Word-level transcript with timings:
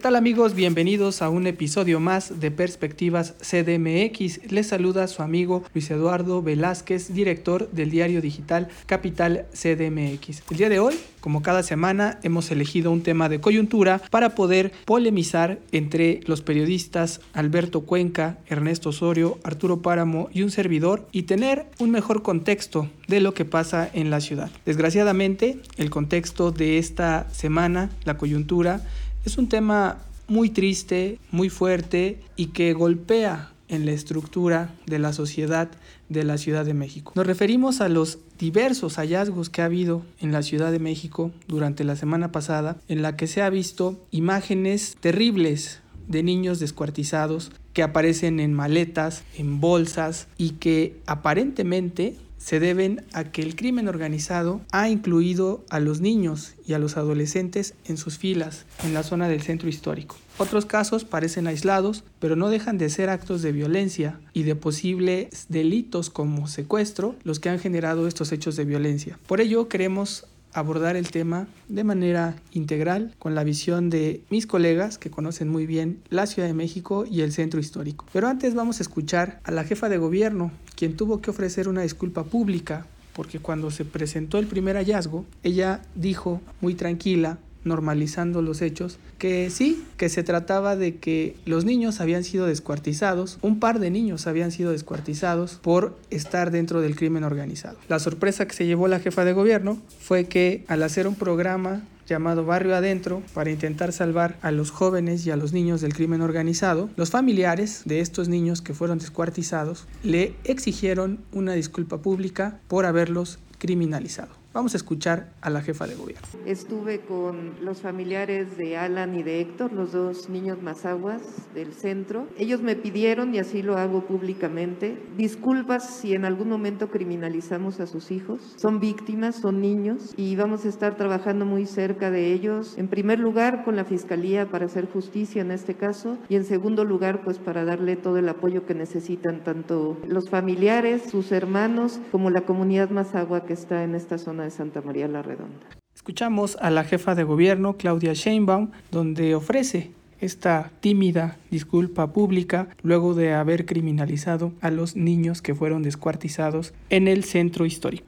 ¿Qué 0.00 0.04
tal 0.04 0.16
amigos? 0.16 0.54
Bienvenidos 0.54 1.20
a 1.20 1.28
un 1.28 1.46
episodio 1.46 2.00
más 2.00 2.40
de 2.40 2.50
Perspectivas 2.50 3.34
CDMX. 3.42 4.50
Les 4.50 4.66
saluda 4.66 5.06
su 5.08 5.20
amigo 5.20 5.62
Luis 5.74 5.90
Eduardo 5.90 6.40
Velázquez, 6.40 7.12
director 7.12 7.70
del 7.70 7.90
diario 7.90 8.22
digital 8.22 8.68
Capital 8.86 9.44
CDMX. 9.52 10.42
El 10.50 10.56
día 10.56 10.70
de 10.70 10.78
hoy, 10.78 10.94
como 11.20 11.42
cada 11.42 11.62
semana, 11.62 12.18
hemos 12.22 12.50
elegido 12.50 12.90
un 12.90 13.02
tema 13.02 13.28
de 13.28 13.42
coyuntura 13.42 14.00
para 14.10 14.34
poder 14.34 14.72
polemizar 14.86 15.58
entre 15.70 16.20
los 16.24 16.40
periodistas 16.40 17.20
Alberto 17.34 17.82
Cuenca, 17.82 18.38
Ernesto 18.46 18.88
Osorio, 18.88 19.38
Arturo 19.44 19.82
Páramo 19.82 20.30
y 20.32 20.40
un 20.40 20.50
servidor 20.50 21.06
y 21.12 21.24
tener 21.24 21.66
un 21.78 21.90
mejor 21.90 22.22
contexto 22.22 22.88
de 23.06 23.20
lo 23.20 23.34
que 23.34 23.44
pasa 23.44 23.90
en 23.92 24.08
la 24.08 24.22
ciudad. 24.22 24.50
Desgraciadamente, 24.64 25.58
el 25.76 25.90
contexto 25.90 26.52
de 26.52 26.78
esta 26.78 27.28
semana, 27.32 27.90
la 28.04 28.16
coyuntura, 28.16 28.80
es 29.24 29.38
un 29.38 29.48
tema 29.48 29.98
muy 30.28 30.50
triste, 30.50 31.18
muy 31.30 31.50
fuerte 31.50 32.20
y 32.36 32.46
que 32.46 32.72
golpea 32.72 33.50
en 33.68 33.86
la 33.86 33.92
estructura 33.92 34.74
de 34.86 34.98
la 34.98 35.12
sociedad 35.12 35.70
de 36.08 36.24
la 36.24 36.38
Ciudad 36.38 36.64
de 36.64 36.74
México. 36.74 37.12
Nos 37.14 37.26
referimos 37.26 37.80
a 37.80 37.88
los 37.88 38.18
diversos 38.38 38.96
hallazgos 38.96 39.48
que 39.48 39.62
ha 39.62 39.66
habido 39.66 40.02
en 40.20 40.32
la 40.32 40.42
Ciudad 40.42 40.72
de 40.72 40.78
México 40.78 41.30
durante 41.46 41.84
la 41.84 41.96
semana 41.96 42.32
pasada, 42.32 42.78
en 42.88 43.02
la 43.02 43.16
que 43.16 43.26
se 43.26 43.42
ha 43.42 43.50
visto 43.50 44.04
imágenes 44.10 44.96
terribles 45.00 45.80
de 46.08 46.22
niños 46.24 46.58
descuartizados 46.58 47.52
que 47.72 47.84
aparecen 47.84 48.40
en 48.40 48.52
maletas, 48.52 49.22
en 49.38 49.60
bolsas 49.60 50.26
y 50.36 50.50
que 50.50 51.00
aparentemente 51.06 52.16
se 52.40 52.58
deben 52.58 53.04
a 53.12 53.24
que 53.24 53.42
el 53.42 53.54
crimen 53.54 53.86
organizado 53.86 54.62
ha 54.72 54.88
incluido 54.88 55.62
a 55.68 55.78
los 55.78 56.00
niños 56.00 56.54
y 56.66 56.72
a 56.72 56.78
los 56.78 56.96
adolescentes 56.96 57.74
en 57.84 57.96
sus 57.96 58.18
filas 58.18 58.64
en 58.82 58.94
la 58.94 59.02
zona 59.02 59.28
del 59.28 59.42
centro 59.42 59.68
histórico. 59.68 60.16
Otros 60.38 60.64
casos 60.64 61.04
parecen 61.04 61.46
aislados, 61.46 62.02
pero 62.18 62.34
no 62.34 62.48
dejan 62.48 62.78
de 62.78 62.88
ser 62.88 63.10
actos 63.10 63.42
de 63.42 63.52
violencia 63.52 64.18
y 64.32 64.44
de 64.44 64.56
posibles 64.56 65.46
delitos 65.50 66.08
como 66.08 66.48
secuestro 66.48 67.14
los 67.24 67.40
que 67.40 67.50
han 67.50 67.58
generado 67.58 68.08
estos 68.08 68.32
hechos 68.32 68.56
de 68.56 68.64
violencia. 68.64 69.18
Por 69.26 69.42
ello 69.42 69.68
queremos 69.68 70.24
abordar 70.52 70.96
el 70.96 71.10
tema 71.10 71.46
de 71.68 71.84
manera 71.84 72.36
integral 72.52 73.14
con 73.18 73.34
la 73.34 73.44
visión 73.44 73.90
de 73.90 74.22
mis 74.30 74.46
colegas 74.46 74.98
que 74.98 75.10
conocen 75.10 75.48
muy 75.48 75.66
bien 75.66 76.00
la 76.08 76.26
Ciudad 76.26 76.48
de 76.48 76.54
México 76.54 77.04
y 77.08 77.22
el 77.22 77.32
centro 77.32 77.60
histórico. 77.60 78.06
Pero 78.12 78.28
antes 78.28 78.54
vamos 78.54 78.80
a 78.80 78.82
escuchar 78.82 79.40
a 79.44 79.50
la 79.50 79.64
jefa 79.64 79.88
de 79.88 79.98
gobierno, 79.98 80.50
quien 80.76 80.96
tuvo 80.96 81.20
que 81.20 81.30
ofrecer 81.30 81.68
una 81.68 81.82
disculpa 81.82 82.24
pública 82.24 82.86
porque 83.12 83.38
cuando 83.38 83.70
se 83.70 83.84
presentó 83.84 84.38
el 84.38 84.46
primer 84.46 84.76
hallazgo, 84.76 85.26
ella 85.42 85.82
dijo 85.94 86.40
muy 86.60 86.74
tranquila 86.74 87.38
normalizando 87.64 88.42
los 88.42 88.62
hechos, 88.62 88.98
que 89.18 89.50
sí, 89.50 89.84
que 89.96 90.08
se 90.08 90.22
trataba 90.22 90.76
de 90.76 90.96
que 90.96 91.36
los 91.44 91.64
niños 91.64 92.00
habían 92.00 92.24
sido 92.24 92.46
descuartizados, 92.46 93.38
un 93.42 93.60
par 93.60 93.78
de 93.78 93.90
niños 93.90 94.26
habían 94.26 94.52
sido 94.52 94.72
descuartizados 94.72 95.58
por 95.62 95.96
estar 96.10 96.50
dentro 96.50 96.80
del 96.80 96.96
crimen 96.96 97.24
organizado. 97.24 97.78
La 97.88 97.98
sorpresa 97.98 98.46
que 98.46 98.54
se 98.54 98.66
llevó 98.66 98.88
la 98.88 99.00
jefa 99.00 99.24
de 99.24 99.32
gobierno 99.32 99.78
fue 99.98 100.24
que 100.24 100.64
al 100.68 100.82
hacer 100.82 101.06
un 101.06 101.14
programa 101.14 101.82
llamado 102.10 102.44
Barrio 102.44 102.74
Adentro 102.74 103.22
para 103.34 103.50
intentar 103.50 103.92
salvar 103.92 104.36
a 104.42 104.50
los 104.50 104.70
jóvenes 104.70 105.24
y 105.26 105.30
a 105.30 105.36
los 105.36 105.52
niños 105.52 105.80
del 105.80 105.94
crimen 105.94 106.22
organizado, 106.22 106.90
los 106.96 107.10
familiares 107.10 107.82
de 107.84 108.00
estos 108.00 108.28
niños 108.28 108.62
que 108.62 108.74
fueron 108.74 108.98
descuartizados 108.98 109.86
le 110.02 110.34
exigieron 110.44 111.20
una 111.32 111.52
disculpa 111.52 111.98
pública 111.98 112.58
por 112.66 112.84
haberlos 112.84 113.38
criminalizado. 113.58 114.39
Vamos 114.52 114.74
a 114.74 114.78
escuchar 114.78 115.28
a 115.42 115.48
la 115.48 115.62
jefa 115.62 115.86
de 115.86 115.94
gobierno. 115.94 116.26
Estuve 116.44 117.02
con 117.02 117.54
los 117.62 117.82
familiares 117.82 118.56
de 118.56 118.76
Alan 118.76 119.14
y 119.14 119.22
de 119.22 119.40
Héctor, 119.40 119.72
los 119.72 119.92
dos 119.92 120.28
niños 120.28 120.60
mazaguas 120.60 121.22
del 121.54 121.72
centro. 121.72 122.26
Ellos 122.36 122.60
me 122.60 122.74
pidieron, 122.74 123.32
y 123.32 123.38
así 123.38 123.62
lo 123.62 123.78
hago 123.78 124.06
públicamente, 124.08 125.00
disculpas 125.16 125.88
si 125.88 126.14
en 126.14 126.24
algún 126.24 126.48
momento 126.48 126.90
criminalizamos 126.90 127.78
a 127.78 127.86
sus 127.86 128.10
hijos. 128.10 128.56
Son 128.56 128.80
víctimas, 128.80 129.36
son 129.36 129.60
niños, 129.60 130.14
y 130.16 130.34
vamos 130.34 130.64
a 130.64 130.68
estar 130.68 130.96
trabajando 130.96 131.44
muy 131.44 131.64
cerca 131.64 132.10
de 132.10 132.32
ellos. 132.32 132.76
En 132.76 132.88
primer 132.88 133.20
lugar, 133.20 133.62
con 133.64 133.76
la 133.76 133.84
Fiscalía 133.84 134.50
para 134.50 134.66
hacer 134.66 134.90
justicia 134.90 135.42
en 135.42 135.52
este 135.52 135.74
caso, 135.74 136.18
y 136.28 136.34
en 136.34 136.44
segundo 136.44 136.84
lugar, 136.84 137.22
pues 137.22 137.38
para 137.38 137.64
darle 137.64 137.94
todo 137.94 138.16
el 138.16 138.28
apoyo 138.28 138.66
que 138.66 138.74
necesitan 138.74 139.44
tanto 139.44 139.96
los 140.08 140.28
familiares, 140.28 141.04
sus 141.08 141.30
hermanos, 141.30 142.00
como 142.10 142.30
la 142.30 142.40
comunidad 142.40 142.90
mazagua 142.90 143.44
que 143.46 143.52
está 143.52 143.84
en 143.84 143.94
esta 143.94 144.18
zona 144.18 144.39
de 144.42 144.50
Santa 144.50 144.80
María 144.80 145.08
la 145.08 145.22
Redonda. 145.22 145.66
Escuchamos 145.94 146.56
a 146.60 146.70
la 146.70 146.84
jefa 146.84 147.14
de 147.14 147.24
gobierno, 147.24 147.76
Claudia 147.76 148.14
Sheinbaum, 148.14 148.70
donde 148.90 149.34
ofrece 149.34 149.90
esta 150.20 150.70
tímida 150.80 151.36
disculpa 151.50 152.12
pública 152.12 152.68
luego 152.82 153.14
de 153.14 153.32
haber 153.32 153.66
criminalizado 153.66 154.52
a 154.60 154.70
los 154.70 154.96
niños 154.96 155.42
que 155.42 155.54
fueron 155.54 155.82
descuartizados 155.82 156.74
en 156.90 157.08
el 157.08 157.24
centro 157.24 157.66
histórico. 157.66 158.06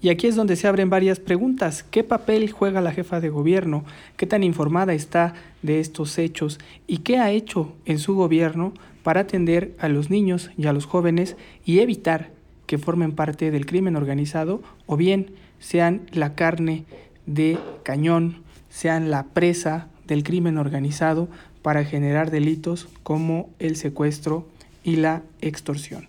Y 0.00 0.08
aquí 0.08 0.26
es 0.26 0.34
donde 0.34 0.56
se 0.56 0.66
abren 0.66 0.90
varias 0.90 1.20
preguntas. 1.20 1.84
¿Qué 1.84 2.02
papel 2.02 2.50
juega 2.50 2.80
la 2.80 2.90
jefa 2.90 3.20
de 3.20 3.28
gobierno? 3.28 3.84
¿Qué 4.16 4.26
tan 4.26 4.42
informada 4.42 4.94
está 4.94 5.34
de 5.62 5.78
estos 5.78 6.18
hechos? 6.18 6.58
¿Y 6.88 6.98
qué 6.98 7.18
ha 7.18 7.30
hecho 7.30 7.72
en 7.84 8.00
su 8.00 8.16
gobierno 8.16 8.72
para 9.04 9.20
atender 9.20 9.76
a 9.78 9.88
los 9.88 10.10
niños 10.10 10.50
y 10.58 10.66
a 10.66 10.72
los 10.72 10.86
jóvenes 10.86 11.36
y 11.64 11.78
evitar 11.78 12.30
que 12.66 12.78
formen 12.78 13.12
parte 13.12 13.52
del 13.52 13.64
crimen 13.64 13.94
organizado 13.94 14.60
o 14.86 14.96
bien 14.96 15.34
sean 15.62 16.02
la 16.10 16.34
carne 16.34 16.84
de 17.24 17.58
cañón, 17.84 18.42
sean 18.68 19.10
la 19.10 19.22
presa 19.22 19.86
del 20.06 20.24
crimen 20.24 20.58
organizado 20.58 21.28
para 21.62 21.84
generar 21.84 22.30
delitos 22.30 22.88
como 23.04 23.48
el 23.60 23.76
secuestro 23.76 24.46
y 24.82 24.96
la 24.96 25.22
extorsión. 25.40 26.08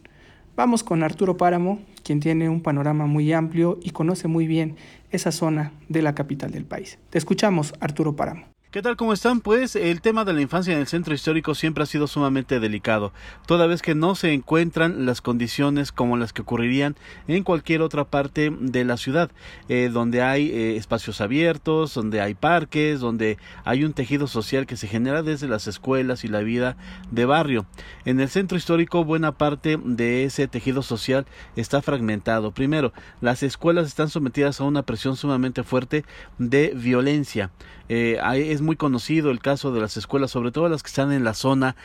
Vamos 0.56 0.84
con 0.84 1.04
Arturo 1.04 1.38
Páramo, 1.38 1.80
quien 2.04 2.20
tiene 2.20 2.50
un 2.50 2.62
panorama 2.62 3.06
muy 3.06 3.32
amplio 3.32 3.80
y 3.82 3.92
conoce 3.92 4.28
muy 4.28 4.48
bien 4.48 4.76
esa 5.12 5.32
zona 5.32 5.72
de 5.88 6.02
la 6.02 6.16
capital 6.16 6.52
del 6.52 6.66
país. 6.66 6.98
Te 7.12 7.20
escuchamos, 7.20 7.74
Arturo 7.80 8.16
Páramo. 8.16 8.46
¿Qué 8.74 8.82
tal? 8.82 8.98
¿Cómo 8.98 9.14
están? 9.14 9.40
Pues 9.40 9.76
el 9.76 10.02
tema 10.02 10.26
de 10.26 10.34
la 10.34 10.42
infancia 10.42 10.74
en 10.74 10.80
el 10.80 10.88
centro 10.88 11.14
histórico 11.14 11.54
siempre 11.54 11.84
ha 11.84 11.86
sido 11.86 12.08
sumamente 12.08 12.60
delicado, 12.60 13.14
toda 13.46 13.68
vez 13.68 13.84
que 13.84 13.94
no 13.94 14.16
se 14.16 14.34
encuentran 14.34 15.06
las 15.06 15.22
condiciones 15.22 15.92
como 15.92 16.18
las 16.18 16.34
que 16.34 16.42
ocurrirían 16.42 16.96
en 17.28 17.44
cualquier 17.44 17.84
otra 17.84 18.04
parte 18.04 18.50
de 18.50 18.84
la 18.84 18.98
ciudad, 18.98 19.30
eh, 19.70 19.92
donde 19.94 20.24
hay 20.24 20.50
eh, 20.50 20.76
espacios 20.76 21.22
abiertos, 21.22 21.94
donde 21.94 22.20
hay 22.20 22.34
parques, 22.34 23.00
donde 23.00 23.38
hay 23.64 23.84
un 23.84 23.94
tejido 23.94 24.26
social 24.26 24.66
que 24.66 24.76
se 24.76 24.88
genera 24.88 25.22
desde 25.22 25.48
las 25.48 25.68
escuelas 25.68 26.24
y 26.24 26.28
la 26.28 26.40
vida 26.40 26.76
de 27.12 27.26
barrio. 27.26 27.68
En 28.06 28.20
el 28.20 28.30
centro 28.30 28.58
histórico 28.58 29.06
buena 29.06 29.34
parte 29.34 29.78
de 29.84 30.24
ese 30.24 30.48
tejido 30.48 30.82
social 30.82 31.28
está 31.56 31.84
fragmentado. 31.84 32.50
Primero, 32.50 32.92
las 33.22 33.44
escuelas 33.44 33.86
están 33.86 34.10
sometidas 34.10 34.60
a 34.60 34.64
una 34.64 34.82
presión 34.82 35.16
sumamente 35.16 35.62
fuerte 35.62 36.06
de 36.40 36.74
violencia. 36.76 37.52
Eh, 37.90 38.20
es 38.36 38.62
muy 38.62 38.76
conocido 38.76 39.32
el 39.32 39.40
caso 39.40 39.72
de 39.72 39.82
las 39.82 39.98
escuelas, 39.98 40.32
sobre 40.32 40.52
todo 40.52 40.70
las 40.70 40.84
que 40.84 40.88
están 40.88 41.12
en 41.12 41.24
la 41.24 41.34
zona 41.34 41.76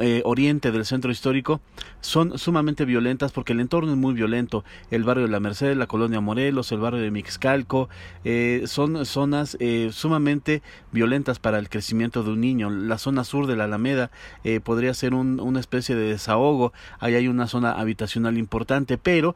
eh, 0.00 0.22
oriente 0.24 0.70
del 0.70 0.84
centro 0.84 1.10
histórico 1.10 1.60
son 2.00 2.38
sumamente 2.38 2.84
violentas 2.84 3.32
porque 3.32 3.52
el 3.52 3.60
entorno 3.60 3.92
es 3.92 3.98
muy 3.98 4.14
violento. 4.14 4.64
El 4.90 5.04
barrio 5.04 5.24
de 5.24 5.30
la 5.30 5.40
Merced, 5.40 5.76
la 5.76 5.86
colonia 5.86 6.20
Morelos, 6.20 6.70
el 6.72 6.78
barrio 6.78 7.00
de 7.00 7.10
Mixcalco, 7.10 7.88
eh, 8.24 8.62
son 8.66 9.04
zonas 9.04 9.56
eh, 9.60 9.90
sumamente 9.92 10.62
violentas 10.92 11.38
para 11.38 11.58
el 11.58 11.68
crecimiento 11.68 12.22
de 12.22 12.30
un 12.30 12.40
niño. 12.40 12.70
La 12.70 12.98
zona 12.98 13.24
sur 13.24 13.46
de 13.46 13.56
la 13.56 13.64
Alameda 13.64 14.10
podría 14.62 14.94
ser 14.94 15.14
una 15.14 15.60
especie 15.60 15.94
de 15.94 16.10
desahogo. 16.10 16.72
Ahí 17.00 17.14
hay 17.14 17.28
una 17.28 17.46
zona 17.46 17.72
habitacional 17.72 18.38
importante, 18.38 18.98
pero 18.98 19.34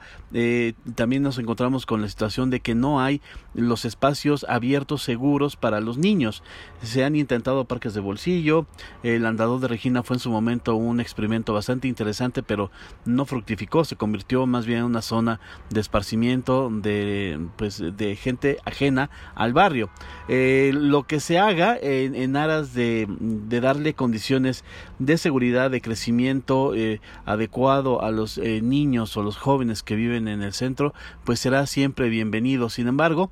también 0.94 1.22
nos 1.22 1.38
encontramos 1.38 1.86
con 1.86 2.00
la 2.00 2.08
situación 2.08 2.50
de 2.50 2.60
que 2.60 2.74
no 2.74 3.00
hay 3.00 3.20
los 3.54 3.84
espacios 3.84 4.46
abiertos 4.48 5.02
seguros 5.02 5.56
para 5.56 5.80
los 5.80 5.98
niños. 5.98 6.42
Se 6.82 7.04
han 7.04 7.16
intentado 7.16 7.64
parques 7.64 7.94
de 7.94 8.00
bolsillo. 8.00 8.66
El 9.02 9.26
andador 9.26 9.60
de 9.60 9.68
Regina 9.68 10.02
fue 10.02 10.16
en 10.16 10.20
su 10.20 10.30
momento 10.30 10.51
un 10.66 11.00
experimento 11.00 11.52
bastante 11.52 11.88
interesante, 11.88 12.42
pero 12.42 12.70
no 13.04 13.24
fructificó, 13.24 13.84
se 13.84 13.96
convirtió 13.96 14.46
más 14.46 14.66
bien 14.66 14.80
en 14.80 14.84
una 14.84 15.02
zona 15.02 15.40
de 15.70 15.80
esparcimiento 15.80 16.70
de, 16.70 17.40
pues, 17.56 17.82
de 17.96 18.16
gente 18.16 18.58
ajena 18.64 19.10
al 19.34 19.52
barrio. 19.52 19.90
Eh, 20.28 20.72
lo 20.74 21.04
que 21.04 21.20
se 21.20 21.38
haga 21.38 21.78
en, 21.80 22.36
aras 22.36 22.74
de, 22.74 23.06
darle 23.48 23.94
condiciones 23.94 24.64
de 24.98 25.18
seguridad, 25.18 25.70
de 25.70 25.80
crecimiento 25.80 26.74
eh, 26.74 27.00
adecuado 27.24 28.02
a 28.02 28.10
los 28.10 28.38
eh, 28.38 28.60
niños 28.62 29.16
o 29.16 29.22
los 29.22 29.36
jóvenes 29.36 29.82
que 29.82 29.96
viven 29.96 30.28
en 30.28 30.42
el 30.42 30.52
centro, 30.52 30.94
pues 31.24 31.40
será 31.40 31.66
siempre 31.66 32.08
bienvenido. 32.08 32.68
Sin 32.68 32.88
embargo, 32.88 33.30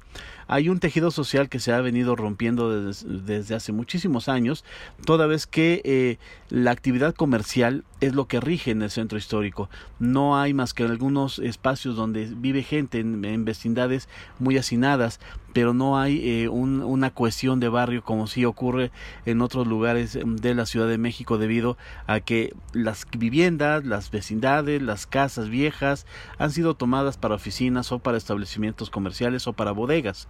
hay 0.51 0.69
un 0.69 0.81
tejido 0.81 1.13
social 1.13 1.49
que 1.49 1.61
se 1.61 1.73
ha 1.73 1.81
venido 1.81 2.17
rompiendo 2.17 2.91
desde, 2.91 3.55
hace 3.55 3.71
muchísimos 3.71 4.29
años, 4.29 4.65
toda 5.05 5.29
vez 5.29 5.47
que 5.47 5.81
eh, 5.85 6.19
la 6.49 6.73
actividad 6.73 7.15
comercial 7.15 7.85
es 8.01 8.17
lo 8.17 8.27
que 8.27 8.41
rige 8.41 8.73
en 8.73 8.83
el 8.83 8.91
centro 8.91 9.17
histórico. 9.17 9.71
No 10.01 10.37
hay 10.37 10.53
más 10.53 10.75
que 10.75 10.83
algunos 10.83 11.39
espacios 11.39 11.95
donde 11.95 12.25
vive 12.27 12.65
gente 12.65 12.99
en, 12.99 13.45
vecindades 13.45 14.09
muy 14.41 14.59
hacinadas, 14.59 15.21
pero 15.53 15.75
no 15.75 15.99
hay 15.99 16.45
eh, 16.45 16.49
una 16.49 17.11
cuestión 17.11 17.61
de 17.61 17.69
barrio 17.69 18.03
como 18.03 18.27
si 18.27 18.45
ocurre 18.45 18.91
en 19.27 19.41
otros 19.43 19.67
lugares 19.67 20.19
de 20.25 20.55
la 20.55 20.67
Ciudad 20.67 20.89
de 20.89 20.99
México 20.99 21.39
debido 21.39 21.77
a 22.07 22.21
que 22.21 22.55
las 22.73 23.07
viviendas, 23.17 23.85
las 23.85 24.11
vecindades, 24.11 24.83
las 24.83 25.07
casas 25.07 25.49
viejas 25.49 26.07
han 26.39 26.51
sido 26.51 26.75
tomadas 26.75 27.17
para 27.17 27.35
oficinas 27.35 27.93
o 27.93 27.99
para 27.99 28.19
establecimientos 28.19 28.91
comerciales 28.91 29.47
o 29.47 29.53
para 29.53 29.73
bodegas 29.73 30.29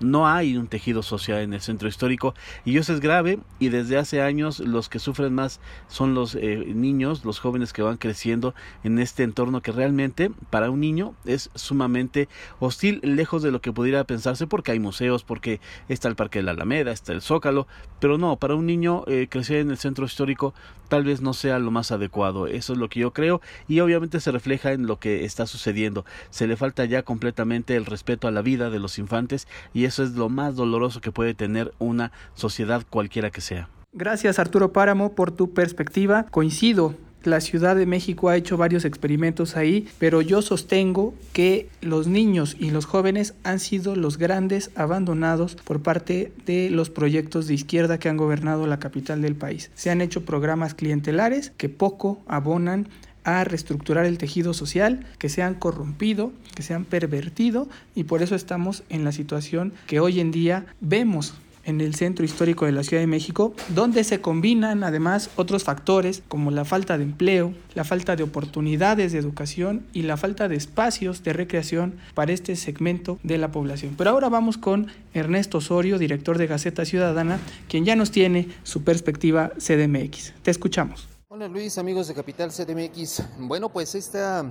no 0.00 0.28
hay 0.28 0.56
un 0.56 0.66
tejido 0.66 1.02
social 1.02 1.40
en 1.40 1.54
el 1.54 1.60
centro 1.60 1.88
histórico 1.88 2.34
y 2.64 2.76
eso 2.78 2.92
es 2.92 3.00
grave 3.00 3.38
y 3.58 3.68
desde 3.68 3.96
hace 3.96 4.20
años 4.20 4.60
los 4.60 4.88
que 4.88 4.98
sufren 4.98 5.34
más 5.34 5.60
son 5.88 6.14
los 6.14 6.34
eh, 6.34 6.64
niños, 6.74 7.24
los 7.24 7.38
jóvenes 7.38 7.72
que 7.72 7.82
van 7.82 7.96
creciendo 7.96 8.54
en 8.84 8.98
este 8.98 9.22
entorno 9.22 9.62
que 9.62 9.72
realmente 9.72 10.30
para 10.50 10.70
un 10.70 10.80
niño 10.80 11.14
es 11.24 11.50
sumamente 11.54 12.28
hostil, 12.58 13.00
lejos 13.02 13.42
de 13.42 13.50
lo 13.50 13.60
que 13.60 13.72
pudiera 13.72 14.04
pensarse 14.04 14.46
porque 14.46 14.72
hay 14.72 14.78
museos, 14.78 15.24
porque 15.24 15.60
está 15.88 16.08
el 16.08 16.16
Parque 16.16 16.40
de 16.40 16.44
la 16.44 16.52
Alameda, 16.52 16.92
está 16.92 17.12
el 17.12 17.22
Zócalo, 17.22 17.66
pero 18.00 18.18
no, 18.18 18.36
para 18.36 18.54
un 18.54 18.66
niño 18.66 19.04
eh, 19.06 19.28
crecer 19.30 19.58
en 19.58 19.70
el 19.70 19.78
centro 19.78 20.04
histórico 20.04 20.54
tal 20.88 21.04
vez 21.04 21.20
no 21.20 21.32
sea 21.32 21.58
lo 21.58 21.70
más 21.70 21.90
adecuado, 21.90 22.46
eso 22.46 22.74
es 22.74 22.78
lo 22.78 22.88
que 22.88 23.00
yo 23.00 23.12
creo 23.12 23.40
y 23.66 23.80
obviamente 23.80 24.20
se 24.20 24.30
refleja 24.30 24.72
en 24.72 24.86
lo 24.86 24.98
que 24.98 25.24
está 25.24 25.46
sucediendo, 25.46 26.04
se 26.30 26.46
le 26.46 26.56
falta 26.56 26.84
ya 26.84 27.02
completamente 27.02 27.76
el 27.76 27.86
respeto 27.86 28.28
a 28.28 28.30
la 28.30 28.42
vida 28.42 28.70
de 28.70 28.78
los 28.78 28.98
infantes 28.98 29.48
y 29.74 29.85
eso 29.86 30.02
es 30.02 30.12
lo 30.12 30.28
más 30.28 30.56
doloroso 30.56 31.00
que 31.00 31.12
puede 31.12 31.34
tener 31.34 31.72
una 31.78 32.12
sociedad 32.34 32.84
cualquiera 32.88 33.30
que 33.30 33.40
sea. 33.40 33.68
Gracias 33.92 34.38
Arturo 34.38 34.72
Páramo 34.72 35.12
por 35.12 35.30
tu 35.30 35.54
perspectiva. 35.54 36.24
Coincido 36.24 36.94
la 37.26 37.40
Ciudad 37.40 37.76
de 37.76 37.86
México 37.86 38.28
ha 38.28 38.36
hecho 38.36 38.56
varios 38.56 38.84
experimentos 38.84 39.56
ahí, 39.56 39.88
pero 39.98 40.22
yo 40.22 40.42
sostengo 40.42 41.14
que 41.32 41.68
los 41.80 42.06
niños 42.06 42.56
y 42.58 42.70
los 42.70 42.86
jóvenes 42.86 43.34
han 43.42 43.58
sido 43.58 43.96
los 43.96 44.16
grandes 44.16 44.70
abandonados 44.74 45.56
por 45.56 45.82
parte 45.82 46.32
de 46.46 46.70
los 46.70 46.90
proyectos 46.90 47.46
de 47.46 47.54
izquierda 47.54 47.98
que 47.98 48.08
han 48.08 48.16
gobernado 48.16 48.66
la 48.66 48.78
capital 48.78 49.22
del 49.22 49.34
país. 49.34 49.70
Se 49.74 49.90
han 49.90 50.00
hecho 50.00 50.24
programas 50.24 50.74
clientelares 50.74 51.52
que 51.56 51.68
poco 51.68 52.20
abonan 52.26 52.88
a 53.26 53.44
reestructurar 53.44 54.06
el 54.06 54.18
tejido 54.18 54.54
social, 54.54 55.04
que 55.18 55.28
se 55.28 55.42
han 55.42 55.56
corrompido, 55.56 56.32
que 56.54 56.62
se 56.62 56.72
han 56.72 56.84
pervertido 56.84 57.68
y 57.94 58.04
por 58.04 58.22
eso 58.22 58.36
estamos 58.36 58.84
en 58.88 59.04
la 59.04 59.12
situación 59.12 59.74
que 59.86 60.00
hoy 60.00 60.20
en 60.20 60.30
día 60.30 60.64
vemos 60.80 61.34
en 61.64 61.80
el 61.80 61.96
centro 61.96 62.24
histórico 62.24 62.64
de 62.64 62.70
la 62.70 62.84
Ciudad 62.84 63.02
de 63.02 63.08
México, 63.08 63.52
donde 63.74 64.04
se 64.04 64.20
combinan 64.20 64.84
además 64.84 65.30
otros 65.34 65.64
factores 65.64 66.22
como 66.28 66.52
la 66.52 66.64
falta 66.64 66.96
de 66.96 67.02
empleo, 67.02 67.52
la 67.74 67.82
falta 67.82 68.14
de 68.14 68.22
oportunidades 68.22 69.10
de 69.10 69.18
educación 69.18 69.82
y 69.92 70.02
la 70.02 70.16
falta 70.16 70.46
de 70.46 70.54
espacios 70.54 71.24
de 71.24 71.32
recreación 71.32 71.94
para 72.14 72.32
este 72.32 72.54
segmento 72.54 73.18
de 73.24 73.38
la 73.38 73.50
población. 73.50 73.94
Pero 73.98 74.10
ahora 74.10 74.28
vamos 74.28 74.56
con 74.56 74.86
Ernesto 75.12 75.58
Osorio, 75.58 75.98
director 75.98 76.38
de 76.38 76.46
Gaceta 76.46 76.84
Ciudadana, 76.84 77.40
quien 77.68 77.84
ya 77.84 77.96
nos 77.96 78.12
tiene 78.12 78.46
su 78.62 78.84
perspectiva 78.84 79.50
CDMX. 79.58 80.34
Te 80.42 80.52
escuchamos. 80.52 81.15
Hola 81.36 81.48
Luis, 81.48 81.76
amigos 81.76 82.08
de 82.08 82.14
Capital 82.14 82.50
CDMX. 82.50 83.22
Bueno, 83.40 83.68
pues 83.68 83.94
esta 83.94 84.42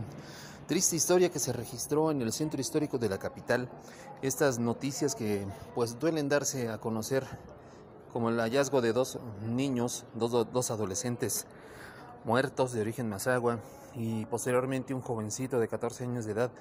triste 0.68 0.96
historia 0.96 1.32
que 1.32 1.40
se 1.40 1.52
registró 1.52 2.12
en 2.12 2.22
el 2.22 2.32
centro 2.32 2.62
histórico 2.62 3.00
de 3.00 3.10
la 3.10 3.18
capital, 3.18 3.68
estas 4.22 4.60
noticias 4.60 5.16
que 5.16 5.48
pues 5.74 5.98
duelen 5.98 6.30
darse 6.30 6.70
a 6.70 6.78
conocer 6.78 7.26
como 8.14 8.30
el 8.30 8.40
hallazgo 8.40 8.82
de 8.82 8.94
dos 8.94 9.18
niños, 9.48 10.06
dos, 10.14 10.46
dos 10.54 10.70
adolescentes 10.70 11.48
muertos 12.24 12.72
de 12.74 12.82
origen 12.82 13.10
mazagua 13.10 13.58
y 13.96 14.26
posteriormente 14.26 14.94
un 14.94 15.02
jovencito 15.02 15.60
de 15.60 15.68
14 15.68 16.04
años 16.04 16.26
de 16.26 16.34
edad, 16.34 16.52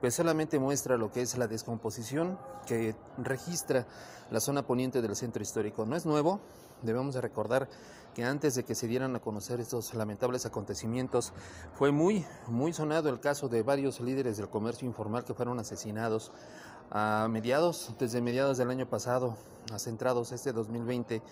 pues 0.00 0.14
solamente 0.14 0.58
muestra 0.58 0.96
lo 0.96 1.12
que 1.12 1.20
es 1.20 1.36
la 1.36 1.46
descomposición 1.46 2.38
que 2.66 2.96
registra 3.18 3.86
la 4.30 4.40
zona 4.40 4.66
poniente 4.66 5.02
del 5.02 5.14
centro 5.14 5.42
histórico. 5.42 5.84
No 5.84 5.94
es 5.94 6.06
nuevo, 6.06 6.40
debemos 6.84 7.14
de 7.14 7.20
recordar 7.20 7.68
que 8.14 8.24
antes 8.24 8.54
de 8.54 8.64
que 8.64 8.74
se 8.74 8.86
dieran 8.86 9.16
a 9.16 9.20
conocer 9.20 9.60
estos 9.60 9.92
lamentables 9.94 10.46
acontecimientos, 10.46 11.32
fue 11.74 11.90
muy, 11.90 12.24
muy 12.46 12.72
sonado 12.72 13.08
el 13.08 13.18
caso 13.18 13.48
de 13.48 13.62
varios 13.62 14.00
líderes 14.00 14.36
del 14.36 14.48
comercio 14.48 14.86
informal 14.86 15.24
que 15.24 15.34
fueron 15.34 15.58
asesinados 15.58 16.30
a 16.90 17.26
mediados, 17.28 17.94
desde 17.98 18.20
mediados 18.20 18.56
del 18.58 18.70
año 18.70 18.88
pasado, 18.88 19.36
a 19.72 19.78
centrados 19.78 20.30
este 20.30 20.52
2020, 20.52 21.22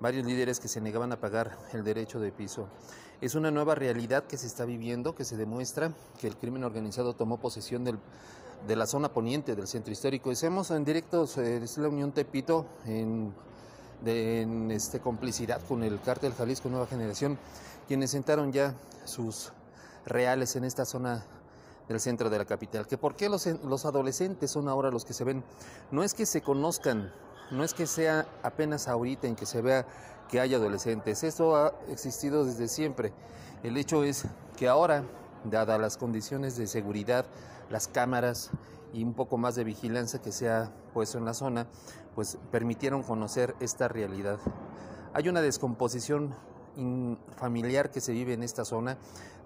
varios 0.00 0.24
líderes 0.24 0.60
que 0.60 0.68
se 0.68 0.80
negaban 0.80 1.12
a 1.12 1.20
pagar 1.20 1.58
el 1.72 1.82
derecho 1.82 2.20
de 2.20 2.30
piso. 2.30 2.68
Es 3.20 3.34
una 3.34 3.50
nueva 3.50 3.74
realidad 3.74 4.24
que 4.24 4.36
se 4.36 4.46
está 4.46 4.64
viviendo, 4.64 5.16
que 5.16 5.24
se 5.24 5.36
demuestra 5.36 5.92
que 6.20 6.28
el 6.28 6.36
crimen 6.36 6.62
organizado 6.62 7.14
tomó 7.14 7.38
posesión 7.38 7.82
del, 7.82 7.98
de 8.66 8.76
la 8.76 8.86
zona 8.86 9.12
poniente 9.12 9.56
del 9.56 9.66
centro 9.66 9.92
histórico. 9.92 10.30
Hacemos 10.30 10.70
en 10.70 10.84
directo, 10.84 11.26
eh, 11.38 11.60
es 11.62 11.78
la 11.78 11.88
Unión 11.88 12.12
Tepito, 12.12 12.66
en 12.86 13.34
en 14.04 14.70
este, 14.70 15.00
complicidad 15.00 15.60
con 15.66 15.82
el 15.82 16.00
cártel 16.00 16.34
Jalisco 16.34 16.68
Nueva 16.68 16.86
Generación, 16.86 17.38
quienes 17.86 18.10
sentaron 18.10 18.52
ya 18.52 18.74
sus 19.04 19.52
reales 20.06 20.56
en 20.56 20.64
esta 20.64 20.84
zona 20.84 21.24
del 21.88 22.00
centro 22.00 22.30
de 22.30 22.38
la 22.38 22.44
capital. 22.44 22.86
Que 22.86 22.98
por 22.98 23.16
qué 23.16 23.28
los, 23.28 23.46
los 23.64 23.84
adolescentes 23.84 24.50
son 24.50 24.68
ahora 24.68 24.90
los 24.90 25.04
que 25.04 25.12
se 25.12 25.24
ven. 25.24 25.42
No 25.90 26.02
es 26.02 26.14
que 26.14 26.26
se 26.26 26.42
conozcan, 26.42 27.12
no 27.50 27.64
es 27.64 27.74
que 27.74 27.86
sea 27.86 28.26
apenas 28.42 28.88
ahorita 28.88 29.26
en 29.26 29.36
que 29.36 29.46
se 29.46 29.62
vea 29.62 29.86
que 30.28 30.40
hay 30.40 30.54
adolescentes. 30.54 31.24
Eso 31.24 31.56
ha 31.56 31.72
existido 31.88 32.44
desde 32.44 32.68
siempre. 32.68 33.12
El 33.62 33.76
hecho 33.76 34.04
es 34.04 34.24
que 34.56 34.68
ahora, 34.68 35.04
dadas 35.44 35.80
las 35.80 35.96
condiciones 35.96 36.56
de 36.56 36.66
seguridad, 36.66 37.24
las 37.70 37.88
cámaras 37.88 38.50
y 38.92 39.04
un 39.04 39.14
poco 39.14 39.38
más 39.38 39.54
de 39.54 39.64
vigilancia 39.64 40.20
que 40.20 40.32
se 40.32 40.50
ha 40.50 40.72
puesto 40.92 41.18
en 41.18 41.24
la 41.24 41.34
zona, 41.34 41.66
pues 42.14 42.38
permitieron 42.50 43.02
conocer 43.02 43.54
esta 43.60 43.88
realidad. 43.88 44.38
Hay 45.14 45.28
una 45.28 45.40
descomposición 45.40 46.34
familiar 47.36 47.90
que 47.90 48.00
se 48.00 48.12
vive 48.12 48.34
en 48.34 48.42
esta 48.42 48.64
zona. 48.64 48.98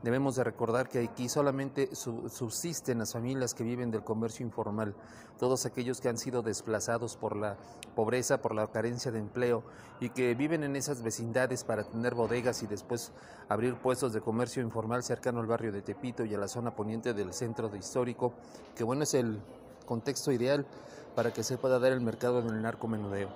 Debemos 0.03 0.35
de 0.35 0.43
recordar 0.43 0.89
que 0.89 0.99
aquí 0.99 1.29
solamente 1.29 1.95
subsisten 1.95 2.99
las 2.99 3.13
familias 3.13 3.55
que 3.55 3.63
viven 3.63 3.93
del 3.93 4.03
comercio 4.03 4.45
informal, 4.45 4.97
todos 5.39 5.65
aquellos 5.65 6.01
que 6.01 6.09
han 6.09 6.19
sido 6.19 6.43
desplazados 6.43 7.17
por 7.17 7.37
la 7.37 7.57
pobreza, 7.95 8.43
por 8.43 8.55
la 8.55 8.67
carencia 8.67 9.13
de 9.13 9.21
empleo 9.21 9.63
y 10.01 10.11
que 10.11 10.35
viven 10.35 10.65
en 10.65 10.75
esas 10.75 11.03
vecindades 11.03 11.63
para 11.63 11.85
tener 11.85 12.17
bodegas 12.17 12.65
y 12.65 12.67
después 12.67 13.13
abrir 13.49 13.77
puestos 13.77 14.13
de 14.13 14.21
comercio 14.21 14.61
informal 14.61 15.05
cercano 15.05 15.39
al 15.39 15.47
barrio 15.47 15.71
de 15.71 15.83
Tepito 15.83 16.25
y 16.25 16.35
a 16.35 16.39
la 16.39 16.49
zona 16.49 16.75
poniente 16.75 17.15
del 17.15 17.33
centro 17.33 17.71
histórico, 17.77 18.33
que 18.75 18.83
bueno 18.83 19.05
es 19.05 19.15
el 19.15 19.41
contexto 19.87 20.33
ideal 20.33 20.67
para 21.15 21.33
que 21.33 21.45
se 21.45 21.59
pueda 21.59 21.79
dar 21.79 21.93
el 21.93 22.01
mercado 22.01 22.41
en 22.41 22.49
el 22.49 22.63
narcomenudeo. 22.63 23.29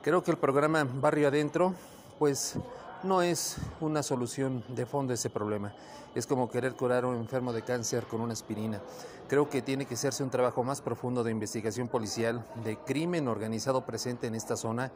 Creo 0.00 0.22
que 0.22 0.30
el 0.30 0.38
programa 0.38 0.84
Barrio 0.84 1.28
Adentro, 1.28 1.74
pues 2.18 2.56
no 3.04 3.22
es 3.22 3.56
una 3.80 4.02
solución 4.02 4.64
de 4.68 4.86
fondo 4.86 5.12
a 5.12 5.14
ese 5.14 5.30
problema. 5.30 5.72
Es 6.14 6.26
como 6.26 6.50
querer 6.50 6.74
curar 6.74 7.04
a 7.04 7.08
un 7.08 7.16
enfermo 7.16 7.52
de 7.52 7.62
cáncer 7.62 8.04
con 8.04 8.20
una 8.20 8.32
aspirina. 8.32 8.80
Creo 9.28 9.48
que 9.50 9.62
tiene 9.62 9.86
que 9.86 9.94
hacerse 9.94 10.22
un 10.22 10.30
trabajo 10.30 10.64
más 10.64 10.80
profundo 10.80 11.22
de 11.22 11.30
investigación 11.30 11.88
policial, 11.88 12.44
de 12.64 12.76
crimen 12.78 13.28
organizado 13.28 13.84
presente 13.84 14.26
en 14.26 14.34
esta 14.34 14.56
zona, 14.56 14.90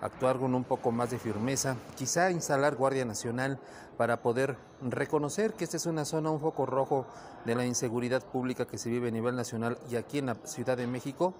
actuar 0.00 0.38
con 0.38 0.54
un 0.54 0.64
poco 0.64 0.92
más 0.92 1.10
de 1.10 1.18
firmeza, 1.18 1.76
quizá 1.96 2.30
instalar 2.30 2.76
Guardia 2.76 3.06
Nacional 3.06 3.58
para 3.96 4.20
poder 4.20 4.58
reconocer 4.82 5.54
que 5.54 5.64
esta 5.64 5.78
es 5.78 5.86
una 5.86 6.04
zona, 6.04 6.30
un 6.30 6.40
foco 6.40 6.66
rojo 6.66 7.06
de 7.46 7.54
la 7.54 7.64
inseguridad 7.64 8.22
pública 8.22 8.66
que 8.66 8.76
se 8.76 8.90
vive 8.90 9.08
a 9.08 9.12
nivel 9.12 9.36
nacional 9.36 9.78
y 9.90 9.96
aquí 9.96 10.18
en 10.18 10.26
la 10.26 10.34
Ciudad 10.44 10.76
de 10.76 10.86
México 10.86 11.32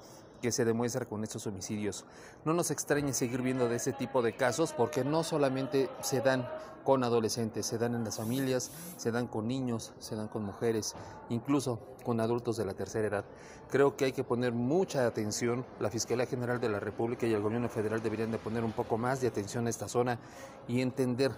que 0.47 0.53
se 0.53 0.65
demuestra 0.65 1.07
con 1.07 1.25
estos 1.25 1.45
homicidios. 1.49 2.05
No 2.45 2.53
nos 2.53 2.71
extrañe 2.71 3.13
seguir 3.13 3.43
viendo 3.43 3.69
de 3.69 3.75
ese 3.75 3.93
tipo 3.93 4.23
de 4.23 4.37
casos 4.37 4.73
porque 4.73 5.03
no 5.03 5.25
solamente 5.25 5.91
se 6.03 6.21
dan 6.21 6.49
con 6.85 7.03
adolescentes, 7.03 7.67
se 7.67 7.79
dan 7.79 7.97
en 7.97 8.05
las 8.05 8.19
familias, 8.19 8.71
se 8.97 9.11
dan 9.11 9.27
con 9.27 9.49
niños, 9.49 9.93
se 9.99 10.15
dan 10.15 10.29
con 10.29 10.45
mujeres, 10.45 10.95
incluso 11.31 11.81
con 12.05 12.21
adultos 12.21 12.57
de 12.57 12.65
la 12.65 12.75
tercera 12.75 13.09
edad. 13.09 13.25
Creo 13.73 13.97
que 13.97 14.05
hay 14.05 14.13
que 14.13 14.23
poner 14.23 14.53
mucha 14.53 15.05
atención, 15.05 15.67
la 15.81 15.91
Fiscalía 15.91 16.27
General 16.27 16.61
de 16.61 16.69
la 16.69 16.79
República 16.79 17.27
y 17.27 17.35
el 17.35 17.43
Gobierno 17.43 17.69
Federal 17.69 18.01
deberían 18.01 18.31
de 18.31 18.39
poner 18.39 18.63
un 18.63 18.71
poco 18.71 18.99
más 18.99 19.21
de 19.21 19.27
atención 19.27 19.67
a 19.67 19.71
esta 19.71 19.89
zona 19.89 20.21
y 20.69 20.81
entender 20.81 21.33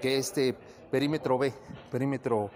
que 0.00 0.16
este 0.16 0.56
perímetro 0.90 1.36
B, 1.36 1.52
perímetro 1.90 2.48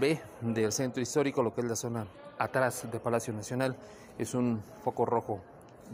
B 0.00 0.22
del 0.40 0.72
centro 0.72 1.02
histórico, 1.02 1.42
lo 1.42 1.54
que 1.54 1.60
es 1.60 1.66
la 1.66 1.76
zona 1.76 2.06
atrás 2.38 2.90
de 2.90 2.98
Palacio 2.98 3.34
Nacional, 3.34 3.76
es 4.18 4.34
un 4.34 4.60
foco 4.82 5.06
rojo 5.06 5.40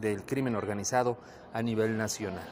del 0.00 0.22
crimen 0.22 0.56
organizado 0.56 1.18
a 1.52 1.62
nivel 1.62 1.96
nacional. 1.96 2.48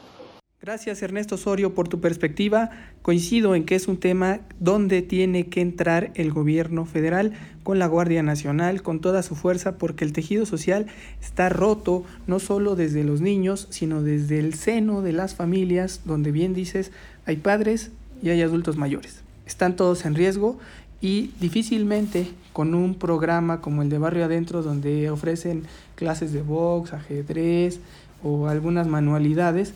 Gracias 0.61 1.03
Ernesto 1.03 1.35
Osorio 1.35 1.75
por 1.75 1.89
tu 1.89 2.01
perspectiva. 2.01 2.71
Coincido 3.03 3.57
en 3.57 3.65
que 3.65 3.75
es 3.75 3.89
un 3.89 3.97
tema 3.97 4.43
donde 4.61 5.03
tiene 5.03 5.49
que 5.49 5.61
entrar 5.61 6.13
el 6.15 6.33
gobierno 6.33 6.85
federal 6.85 7.33
con 7.65 7.81
la 7.81 7.89
Guardia 7.89 8.23
Nacional, 8.23 8.81
con 8.81 9.01
toda 9.01 9.25
su 9.25 9.35
fuerza, 9.35 9.77
porque 9.77 10.05
el 10.05 10.13
tejido 10.13 10.47
social 10.47 10.87
está 11.21 11.49
roto 11.49 12.05
no 12.29 12.39
solo 12.39 12.77
desde 12.77 13.03
los 13.03 13.21
niños, 13.21 13.67
sino 13.71 14.03
desde 14.03 14.39
el 14.39 14.55
seno 14.55 15.03
de 15.03 15.13
las 15.13 15.35
familias, 15.35 16.03
donde 16.05 16.31
bien 16.31 16.55
dices, 16.55 16.93
hay 17.27 17.39
padres 17.39 17.91
y 18.23 18.31
hay 18.31 18.41
adultos 18.41 18.77
mayores. 18.77 19.25
Están 19.47 19.75
todos 19.75 20.05
en 20.05 20.15
riesgo 20.15 20.61
y 21.03 21.33
difícilmente 21.41 22.31
con 22.53 22.75
un 22.75 22.95
programa 22.95 23.61
como 23.61 23.83
el 23.83 23.91
de 23.91 23.99
Barrio 23.99 24.25
Adentro 24.25 24.63
donde 24.63 25.11
ofrecen 25.11 25.65
clases 25.97 26.33
de 26.33 26.43
box, 26.43 26.95
ajedrez 26.95 27.81
o 28.23 28.47
algunas 28.47 28.87
manualidades 28.87 29.75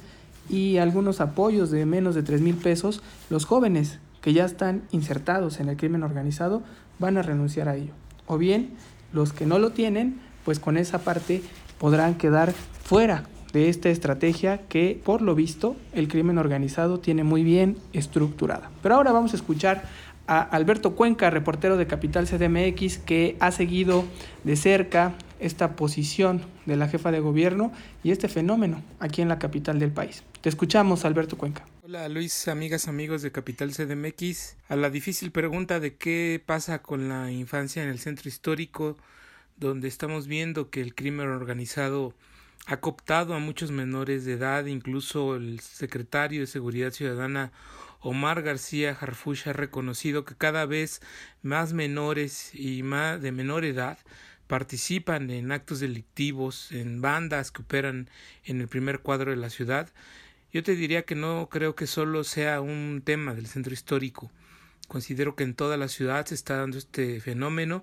y 0.48 0.76
algunos 0.78 1.20
apoyos 1.20 1.72
de 1.72 1.84
menos 1.84 2.14
de 2.14 2.22
3 2.22 2.40
mil 2.40 2.54
pesos, 2.54 3.02
los 3.28 3.44
jóvenes 3.44 3.98
que 4.20 4.32
ya 4.32 4.44
están 4.44 4.82
insertados 4.92 5.58
en 5.58 5.68
el 5.68 5.76
crimen 5.76 6.04
organizado 6.04 6.62
van 7.00 7.18
a 7.18 7.22
renunciar 7.22 7.68
a 7.68 7.76
ello. 7.76 7.92
O 8.26 8.38
bien 8.38 8.70
los 9.12 9.32
que 9.32 9.46
no 9.46 9.58
lo 9.58 9.70
tienen, 9.70 10.20
pues 10.44 10.60
con 10.60 10.76
esa 10.76 11.00
parte 11.00 11.42
podrán 11.78 12.14
quedar 12.14 12.52
fuera 12.52 13.24
de 13.52 13.68
esta 13.68 13.88
estrategia 13.88 14.58
que 14.68 15.00
por 15.02 15.22
lo 15.22 15.34
visto 15.34 15.76
el 15.92 16.08
crimen 16.08 16.38
organizado 16.38 17.00
tiene 17.00 17.24
muy 17.24 17.42
bien 17.42 17.78
estructurada. 17.92 18.70
Pero 18.82 18.96
ahora 18.96 19.12
vamos 19.12 19.32
a 19.32 19.36
escuchar 19.36 19.84
a 20.26 20.40
Alberto 20.40 20.94
Cuenca, 20.94 21.30
reportero 21.30 21.76
de 21.76 21.86
Capital 21.86 22.26
CDMX, 22.26 22.98
que 22.98 23.36
ha 23.40 23.52
seguido 23.52 24.04
de 24.44 24.56
cerca 24.56 25.14
esta 25.38 25.76
posición 25.76 26.42
de 26.64 26.76
la 26.76 26.88
jefa 26.88 27.10
de 27.12 27.20
gobierno 27.20 27.72
y 28.02 28.10
este 28.10 28.28
fenómeno 28.28 28.82
aquí 29.00 29.22
en 29.22 29.28
la 29.28 29.38
capital 29.38 29.78
del 29.78 29.90
país. 29.90 30.22
Te 30.40 30.48
escuchamos, 30.48 31.04
Alberto 31.04 31.36
Cuenca. 31.36 31.64
Hola 31.84 32.08
Luis, 32.08 32.48
amigas, 32.48 32.88
amigos 32.88 33.22
de 33.22 33.30
Capital 33.30 33.70
CDMX. 33.72 34.56
A 34.68 34.76
la 34.76 34.90
difícil 34.90 35.30
pregunta 35.30 35.78
de 35.78 35.94
qué 35.94 36.42
pasa 36.44 36.82
con 36.82 37.08
la 37.08 37.30
infancia 37.30 37.82
en 37.82 37.88
el 37.88 37.98
centro 37.98 38.28
histórico, 38.28 38.96
donde 39.56 39.88
estamos 39.88 40.26
viendo 40.26 40.70
que 40.70 40.80
el 40.80 40.94
crimen 40.94 41.28
organizado 41.28 42.14
ha 42.66 42.78
cooptado 42.78 43.34
a 43.34 43.38
muchos 43.38 43.70
menores 43.70 44.24
de 44.24 44.32
edad, 44.32 44.66
incluso 44.66 45.36
el 45.36 45.60
secretario 45.60 46.40
de 46.40 46.46
Seguridad 46.48 46.90
Ciudadana 46.90 47.52
Omar 48.06 48.42
García 48.42 48.96
Harfush 49.00 49.48
ha 49.48 49.52
reconocido 49.52 50.24
que 50.24 50.36
cada 50.36 50.64
vez 50.64 51.00
más 51.42 51.72
menores 51.72 52.54
y 52.54 52.84
más 52.84 53.20
de 53.20 53.32
menor 53.32 53.64
edad 53.64 53.98
participan 54.46 55.28
en 55.30 55.50
actos 55.50 55.80
delictivos, 55.80 56.70
en 56.70 57.00
bandas 57.00 57.50
que 57.50 57.62
operan 57.62 58.08
en 58.44 58.60
el 58.60 58.68
primer 58.68 59.00
cuadro 59.00 59.32
de 59.32 59.36
la 59.36 59.50
ciudad. 59.50 59.92
Yo 60.52 60.62
te 60.62 60.76
diría 60.76 61.02
que 61.02 61.16
no 61.16 61.48
creo 61.50 61.74
que 61.74 61.88
solo 61.88 62.22
sea 62.22 62.60
un 62.60 63.02
tema 63.04 63.34
del 63.34 63.48
centro 63.48 63.74
histórico. 63.74 64.30
Considero 64.86 65.34
que 65.34 65.42
en 65.42 65.54
toda 65.54 65.76
la 65.76 65.88
ciudad 65.88 66.26
se 66.26 66.36
está 66.36 66.58
dando 66.58 66.78
este 66.78 67.20
fenómeno 67.20 67.82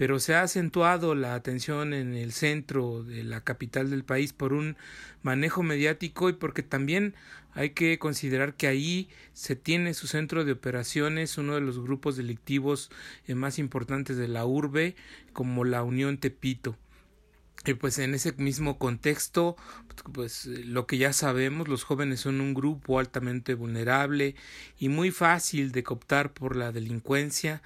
pero 0.00 0.18
se 0.18 0.34
ha 0.34 0.40
acentuado 0.40 1.14
la 1.14 1.34
atención 1.34 1.92
en 1.92 2.14
el 2.14 2.32
centro 2.32 3.04
de 3.04 3.22
la 3.22 3.42
capital 3.42 3.90
del 3.90 4.02
país 4.02 4.32
por 4.32 4.54
un 4.54 4.78
manejo 5.20 5.62
mediático 5.62 6.30
y 6.30 6.32
porque 6.32 6.62
también 6.62 7.14
hay 7.52 7.74
que 7.74 7.98
considerar 7.98 8.54
que 8.54 8.66
ahí 8.66 9.10
se 9.34 9.56
tiene 9.56 9.92
su 9.92 10.06
centro 10.06 10.46
de 10.46 10.52
operaciones, 10.52 11.36
uno 11.36 11.54
de 11.54 11.60
los 11.60 11.78
grupos 11.78 12.16
delictivos 12.16 12.90
eh, 13.26 13.34
más 13.34 13.58
importantes 13.58 14.16
de 14.16 14.26
la 14.26 14.46
urbe, 14.46 14.96
como 15.34 15.66
la 15.66 15.82
Unión 15.82 16.16
Tepito. 16.16 16.78
Y 17.66 17.74
pues 17.74 17.98
en 17.98 18.14
ese 18.14 18.32
mismo 18.32 18.78
contexto, 18.78 19.54
pues 20.14 20.46
lo 20.46 20.86
que 20.86 20.96
ya 20.96 21.12
sabemos, 21.12 21.68
los 21.68 21.84
jóvenes 21.84 22.20
son 22.20 22.40
un 22.40 22.54
grupo 22.54 22.98
altamente 23.00 23.52
vulnerable 23.52 24.34
y 24.78 24.88
muy 24.88 25.10
fácil 25.10 25.72
de 25.72 25.82
cooptar 25.82 26.32
por 26.32 26.56
la 26.56 26.72
delincuencia, 26.72 27.60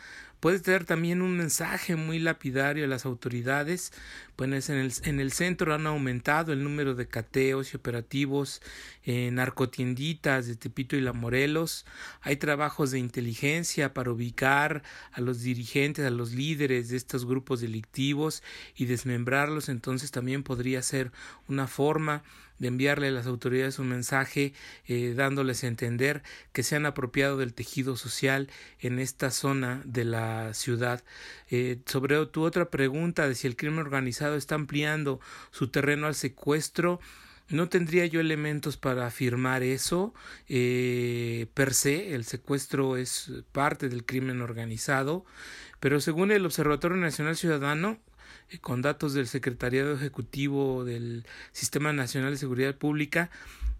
Puede 0.45 0.61
tener 0.61 0.85
también 0.85 1.23
un 1.23 1.39
mensaje 1.39 1.97
muy 1.97 2.19
lapidario 2.19 2.85
a 2.85 2.87
las 2.87 3.07
autoridades, 3.07 3.95
pues 4.37 4.69
en 4.69 4.77
el, 4.77 4.93
en 5.05 5.19
el 5.19 5.33
centro 5.33 5.73
han 5.73 5.87
aumentado 5.87 6.53
el 6.53 6.63
número 6.63 6.95
de 6.95 7.09
cateos 7.09 7.73
y 7.73 7.79
operativos 7.79 8.61
en 9.05 9.37
narcotienditas 9.37 10.47
de 10.47 10.57
Tepito 10.57 10.97
y 10.97 11.01
La 11.01 11.15
Morelos. 11.15 11.87
Hay 12.21 12.37
trabajos 12.37 12.91
de 12.91 12.99
inteligencia 12.99 13.95
para 13.95 14.11
ubicar 14.11 14.83
a 15.13 15.23
los 15.23 15.41
dirigentes, 15.41 16.05
a 16.05 16.11
los 16.11 16.33
líderes 16.33 16.91
de 16.91 16.99
estos 16.99 17.25
grupos 17.25 17.63
delictivos 17.63 18.43
y 18.77 18.85
desmembrarlos. 18.85 19.71
Entonces 19.71 20.11
también 20.11 20.43
podría 20.43 20.83
ser 20.83 21.11
una 21.49 21.67
forma 21.69 22.23
de 22.59 22.69
enviarle 22.69 23.09
a 23.09 23.11
las 23.11 23.27
autoridades 23.27 23.79
un 23.79 23.89
mensaje 23.89 24.53
eh, 24.87 25.15
dándoles 25.17 25.65
a 25.65 25.67
entender 25.67 26.23
que 26.53 26.63
se 26.63 26.77
han 26.77 26.87
apropiado 26.87 27.37
del 27.37 27.55
tejido 27.55 27.97
social 27.97 28.49
en 28.79 28.99
esta 28.99 29.31
zona 29.31 29.83
de 29.85 30.05
ciudad. 30.53 31.03
Eh, 31.51 31.79
sobre 31.87 32.25
tu 32.27 32.45
otra 32.45 32.71
pregunta 32.71 33.29
de 33.29 33.35
si 33.35 33.47
el 33.47 33.57
crimen 33.57 33.81
organizado 33.81 34.37
está 34.37 34.55
ampliando 34.55 35.21
su 35.51 35.69
terreno 35.69 36.07
al 36.07 36.15
secuestro, 36.15 37.01
no 37.49 37.69
tendría 37.69 38.07
yo 38.07 38.21
elementos 38.21 38.77
para 38.77 39.07
afirmar 39.07 39.63
eso. 39.63 40.15
Eh, 40.49 41.47
per 41.55 41.75
se, 41.75 42.15
el 42.15 42.25
secuestro 42.25 42.97
es 42.97 43.33
parte 43.53 43.89
del 43.89 44.05
crimen 44.05 44.41
organizado, 44.41 45.25
pero 45.81 46.01
según 46.01 46.33
el 46.33 46.47
Observatorio 46.47 46.97
Nacional 46.97 47.37
Ciudadano, 47.37 47.99
eh, 48.51 48.59
con 48.59 48.83
datos 48.83 49.15
del 49.15 49.27
Secretariado 49.27 49.95
Ejecutivo 49.95 50.85
del 50.85 51.27
Sistema 51.53 51.93
Nacional 51.93 52.33
de 52.33 52.39
Seguridad 52.39 52.77
Pública, 52.77 53.31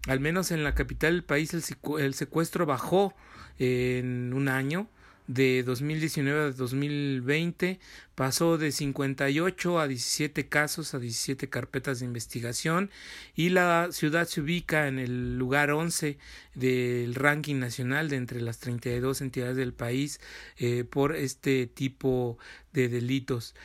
al 0.07 0.19
menos 0.19 0.51
en 0.51 0.63
la 0.63 0.75
capital 0.75 1.13
del 1.13 1.23
país 1.23 1.53
el, 1.53 2.13
secuestro 2.13 2.65
bajó 2.65 3.13
en 3.57 4.33
un 4.33 4.49
año 4.49 4.87
de 5.27 5.63
2019 5.63 6.49
a 6.49 6.51
2020 6.51 7.79
pasó 8.13 8.57
de 8.57 8.71
58 8.71 9.79
a 9.79 9.87
17 9.87 10.47
casos 10.47 10.93
a 10.93 10.99
17 10.99 11.49
carpetas 11.49 11.99
de 11.99 12.05
investigación 12.05 12.91
y 13.35 13.49
la 13.49 13.89
ciudad 13.91 14.27
se 14.27 14.41
ubica 14.41 14.87
en 14.87 14.99
el 14.99 15.37
lugar 15.37 15.71
11 15.71 16.17
del 16.53 17.15
ranking 17.15 17.55
nacional 17.55 18.09
de 18.09 18.17
entre 18.17 18.41
las 18.41 18.59
32 18.59 19.21
entidades 19.21 19.55
del 19.57 19.73
país 19.73 20.19
eh, 20.57 20.83
por 20.83 21.15
este 21.15 21.67
tipo 21.67 22.37
de 22.73 22.89
delitos. 22.89 23.55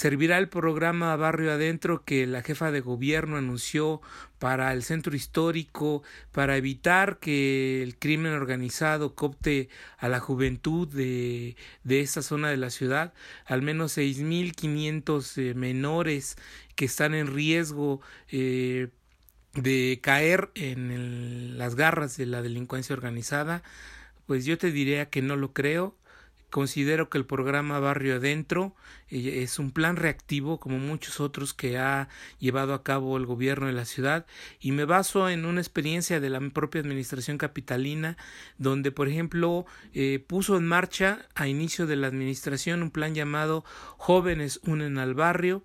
Servirá 0.00 0.38
el 0.38 0.48
programa 0.48 1.14
Barrio 1.16 1.52
Adentro 1.52 2.06
que 2.06 2.26
la 2.26 2.40
jefa 2.40 2.70
de 2.70 2.80
gobierno 2.80 3.36
anunció 3.36 4.00
para 4.38 4.72
el 4.72 4.82
centro 4.82 5.14
histórico, 5.14 6.02
para 6.32 6.56
evitar 6.56 7.18
que 7.18 7.82
el 7.82 7.98
crimen 7.98 8.32
organizado 8.32 9.14
copte 9.14 9.68
a 9.98 10.08
la 10.08 10.18
juventud 10.18 10.88
de, 10.88 11.54
de 11.84 12.00
esta 12.00 12.22
zona 12.22 12.48
de 12.48 12.56
la 12.56 12.70
ciudad. 12.70 13.12
Al 13.44 13.60
menos 13.60 13.98
6.500 13.98 15.36
eh, 15.36 15.54
menores 15.54 16.38
que 16.76 16.86
están 16.86 17.12
en 17.14 17.26
riesgo 17.26 18.00
eh, 18.30 18.88
de 19.52 20.00
caer 20.02 20.50
en 20.54 21.58
las 21.58 21.74
garras 21.74 22.16
de 22.16 22.24
la 22.24 22.40
delincuencia 22.40 22.94
organizada. 22.94 23.62
Pues 24.24 24.46
yo 24.46 24.56
te 24.56 24.72
diría 24.72 25.10
que 25.10 25.20
no 25.20 25.36
lo 25.36 25.52
creo 25.52 25.94
Considero 26.50 27.08
que 27.08 27.16
el 27.16 27.26
programa 27.26 27.78
Barrio 27.78 28.16
Adentro 28.16 28.74
eh, 29.08 29.42
es 29.42 29.60
un 29.60 29.70
plan 29.70 29.96
reactivo 29.96 30.58
como 30.58 30.78
muchos 30.78 31.20
otros 31.20 31.54
que 31.54 31.78
ha 31.78 32.08
llevado 32.40 32.74
a 32.74 32.82
cabo 32.82 33.16
el 33.16 33.24
gobierno 33.24 33.68
de 33.68 33.72
la 33.72 33.84
ciudad 33.84 34.26
y 34.60 34.72
me 34.72 34.84
baso 34.84 35.28
en 35.30 35.44
una 35.44 35.60
experiencia 35.60 36.18
de 36.18 36.28
la 36.28 36.40
propia 36.50 36.80
administración 36.80 37.38
capitalina 37.38 38.16
donde 38.58 38.90
por 38.90 39.08
ejemplo 39.08 39.64
eh, 39.94 40.24
puso 40.26 40.56
en 40.56 40.66
marcha 40.66 41.26
a 41.36 41.46
inicio 41.46 41.86
de 41.86 41.96
la 41.96 42.08
administración 42.08 42.82
un 42.82 42.90
plan 42.90 43.14
llamado 43.14 43.64
Jóvenes 43.96 44.60
unen 44.64 44.98
al 44.98 45.14
barrio 45.14 45.62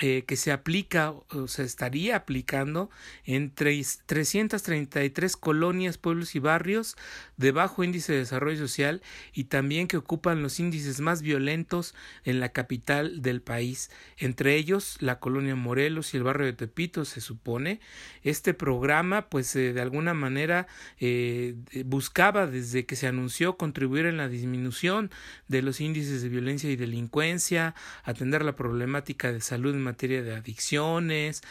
eh, 0.00 0.24
que 0.26 0.36
se 0.36 0.52
aplica 0.52 1.10
o 1.10 1.48
se 1.48 1.62
estaría 1.62 2.16
aplicando 2.16 2.90
en 3.24 3.50
333 3.50 5.36
colonias, 5.36 5.96
pueblos 5.96 6.34
y 6.34 6.38
barrios 6.38 6.96
de 7.38 7.52
bajo 7.52 7.82
índice 7.82 8.12
de 8.12 8.18
desarrollo 8.18 8.58
social 8.58 9.00
y 9.32 9.44
también 9.44 9.88
que 9.88 9.96
ocupan 9.96 10.42
los 10.42 10.60
índices 10.60 11.00
más 11.00 11.22
violentos 11.22 11.94
en 12.24 12.40
la 12.40 12.50
capital 12.50 13.22
del 13.22 13.40
país, 13.40 13.90
entre 14.18 14.56
ellos 14.56 14.96
la 15.00 15.18
colonia 15.18 15.56
Morelos 15.56 16.12
y 16.12 16.18
el 16.18 16.24
barrio 16.24 16.46
de 16.46 16.52
Tepito, 16.52 17.04
se 17.04 17.20
supone. 17.20 17.80
Este 18.22 18.52
programa, 18.52 19.30
pues 19.30 19.54
eh, 19.56 19.72
de 19.72 19.80
alguna 19.80 20.12
manera 20.12 20.66
eh, 21.00 21.54
buscaba 21.84 22.46
desde 22.46 22.84
que 22.84 22.96
se 22.96 23.06
anunció 23.06 23.56
contribuir 23.56 24.06
en 24.06 24.16
la 24.16 24.28
disminución 24.28 25.10
de 25.48 25.62
los 25.62 25.80
índices 25.80 26.22
de 26.22 26.28
violencia 26.28 26.70
y 26.70 26.76
delincuencia, 26.76 27.74
atender 28.04 28.44
la 28.44 28.56
problemática 28.56 29.32
de 29.32 29.40
salud 29.40 29.74
materia 29.86 30.22
de 30.22 30.34
adicciones, 30.34 31.42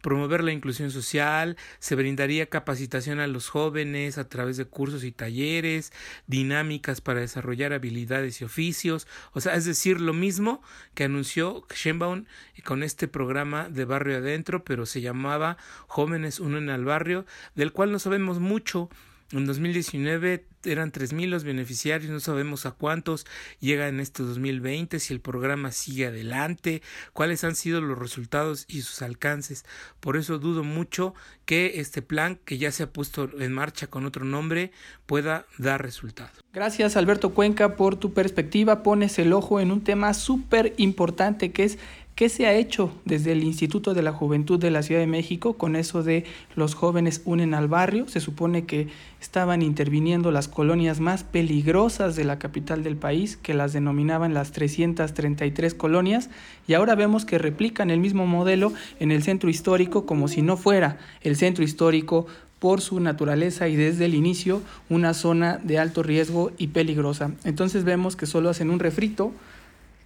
promover 0.00 0.42
la 0.42 0.52
inclusión 0.52 0.90
social, 0.90 1.56
se 1.78 1.94
brindaría 1.94 2.46
capacitación 2.46 3.20
a 3.20 3.26
los 3.26 3.48
jóvenes 3.48 4.18
a 4.18 4.28
través 4.28 4.56
de 4.56 4.64
cursos 4.64 5.04
y 5.04 5.12
talleres, 5.12 5.92
dinámicas 6.26 7.00
para 7.00 7.20
desarrollar 7.20 7.72
habilidades 7.72 8.40
y 8.40 8.44
oficios, 8.44 9.06
o 9.32 9.40
sea, 9.40 9.54
es 9.54 9.64
decir, 9.64 10.00
lo 10.00 10.14
mismo 10.14 10.62
que 10.94 11.04
anunció 11.04 11.66
Sheinbaum 11.74 12.24
con 12.64 12.82
este 12.82 13.08
programa 13.08 13.68
de 13.68 13.84
Barrio 13.84 14.18
Adentro, 14.18 14.64
pero 14.64 14.86
se 14.86 15.00
llamaba 15.00 15.56
Jóvenes 15.86 16.40
Unen 16.40 16.70
al 16.70 16.84
Barrio, 16.84 17.26
del 17.54 17.72
cual 17.72 17.92
no 17.92 17.98
sabemos 17.98 18.38
mucho 18.38 18.90
En 19.32 19.46
2019 19.46 20.44
eran 20.64 20.90
3.000 20.90 21.28
los 21.28 21.44
beneficiarios, 21.44 22.10
no 22.10 22.18
sabemos 22.18 22.66
a 22.66 22.72
cuántos 22.72 23.26
llega 23.60 23.86
en 23.86 24.00
este 24.00 24.24
2020, 24.24 24.98
si 24.98 25.14
el 25.14 25.20
programa 25.20 25.70
sigue 25.70 26.06
adelante, 26.06 26.82
cuáles 27.12 27.44
han 27.44 27.54
sido 27.54 27.80
los 27.80 27.96
resultados 27.96 28.64
y 28.68 28.82
sus 28.82 29.02
alcances. 29.02 29.64
Por 30.00 30.16
eso 30.16 30.38
dudo 30.38 30.64
mucho 30.64 31.14
que 31.44 31.74
este 31.76 32.02
plan, 32.02 32.40
que 32.44 32.58
ya 32.58 32.72
se 32.72 32.82
ha 32.82 32.92
puesto 32.92 33.30
en 33.38 33.52
marcha 33.52 33.86
con 33.86 34.04
otro 34.04 34.24
nombre, 34.24 34.72
pueda 35.06 35.46
dar 35.58 35.80
resultados. 35.80 36.32
Gracias 36.52 36.96
Alberto 36.96 37.30
Cuenca 37.30 37.76
por 37.76 37.94
tu 37.94 38.12
perspectiva. 38.12 38.82
Pones 38.82 39.18
el 39.20 39.32
ojo 39.32 39.60
en 39.60 39.70
un 39.70 39.84
tema 39.84 40.12
súper 40.12 40.74
importante 40.76 41.52
que 41.52 41.64
es 41.64 41.78
¿Qué 42.20 42.28
se 42.28 42.44
ha 42.44 42.52
hecho 42.52 42.92
desde 43.06 43.32
el 43.32 43.42
Instituto 43.42 43.94
de 43.94 44.02
la 44.02 44.12
Juventud 44.12 44.60
de 44.60 44.70
la 44.70 44.82
Ciudad 44.82 45.00
de 45.00 45.06
México 45.06 45.54
con 45.54 45.74
eso 45.74 46.02
de 46.02 46.24
los 46.54 46.74
jóvenes 46.74 47.22
unen 47.24 47.54
al 47.54 47.66
barrio? 47.66 48.08
Se 48.08 48.20
supone 48.20 48.66
que 48.66 48.88
estaban 49.22 49.62
interviniendo 49.62 50.30
las 50.30 50.46
colonias 50.46 51.00
más 51.00 51.24
peligrosas 51.24 52.16
de 52.16 52.24
la 52.24 52.38
capital 52.38 52.82
del 52.82 52.96
país, 52.96 53.38
que 53.38 53.54
las 53.54 53.72
denominaban 53.72 54.34
las 54.34 54.52
333 54.52 55.72
colonias, 55.72 56.28
y 56.68 56.74
ahora 56.74 56.94
vemos 56.94 57.24
que 57.24 57.38
replican 57.38 57.88
el 57.88 58.00
mismo 58.00 58.26
modelo 58.26 58.74
en 58.98 59.12
el 59.12 59.22
centro 59.22 59.48
histórico 59.48 60.04
como 60.04 60.28
si 60.28 60.42
no 60.42 60.58
fuera 60.58 60.98
el 61.22 61.36
centro 61.36 61.64
histórico 61.64 62.26
por 62.58 62.82
su 62.82 63.00
naturaleza 63.00 63.66
y 63.68 63.76
desde 63.76 64.04
el 64.04 64.14
inicio 64.14 64.60
una 64.90 65.14
zona 65.14 65.56
de 65.56 65.78
alto 65.78 66.02
riesgo 66.02 66.52
y 66.58 66.66
peligrosa. 66.66 67.30
Entonces 67.44 67.84
vemos 67.84 68.14
que 68.14 68.26
solo 68.26 68.50
hacen 68.50 68.68
un 68.68 68.78
refrito 68.78 69.32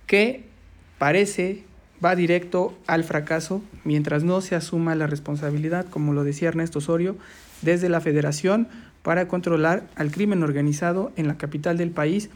que 0.06 0.44
parece 0.98 1.64
va 2.02 2.16
directo 2.16 2.74
al 2.86 3.04
fracaso 3.04 3.62
mientras 3.84 4.24
no 4.24 4.40
se 4.40 4.54
asuma 4.54 4.94
la 4.94 5.06
responsabilidad, 5.06 5.86
como 5.88 6.12
lo 6.12 6.24
decía 6.24 6.48
Ernesto 6.48 6.78
Osorio, 6.78 7.16
desde 7.62 7.88
la 7.88 8.00
federación 8.00 8.68
para 9.02 9.28
controlar 9.28 9.86
al 9.96 10.10
crimen 10.10 10.42
organizado 10.42 11.12
en 11.16 11.28
la 11.28 11.36
capital 11.36 11.76
del 11.76 11.90
país 11.90 12.30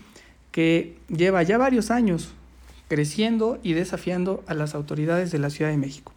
que 0.53 0.97
lleva 1.09 1.43
ya 1.43 1.59
varios 1.59 1.91
años 1.91 2.35
creciendo 2.89 3.59
y 3.63 3.75
desafiando 3.75 4.43
a 4.47 4.55
las 4.55 4.75
autoridades 4.75 5.31
de 5.31 5.39
la 5.39 5.51
Ciudad 5.51 5.71
de 5.71 5.77
México. 5.77 6.13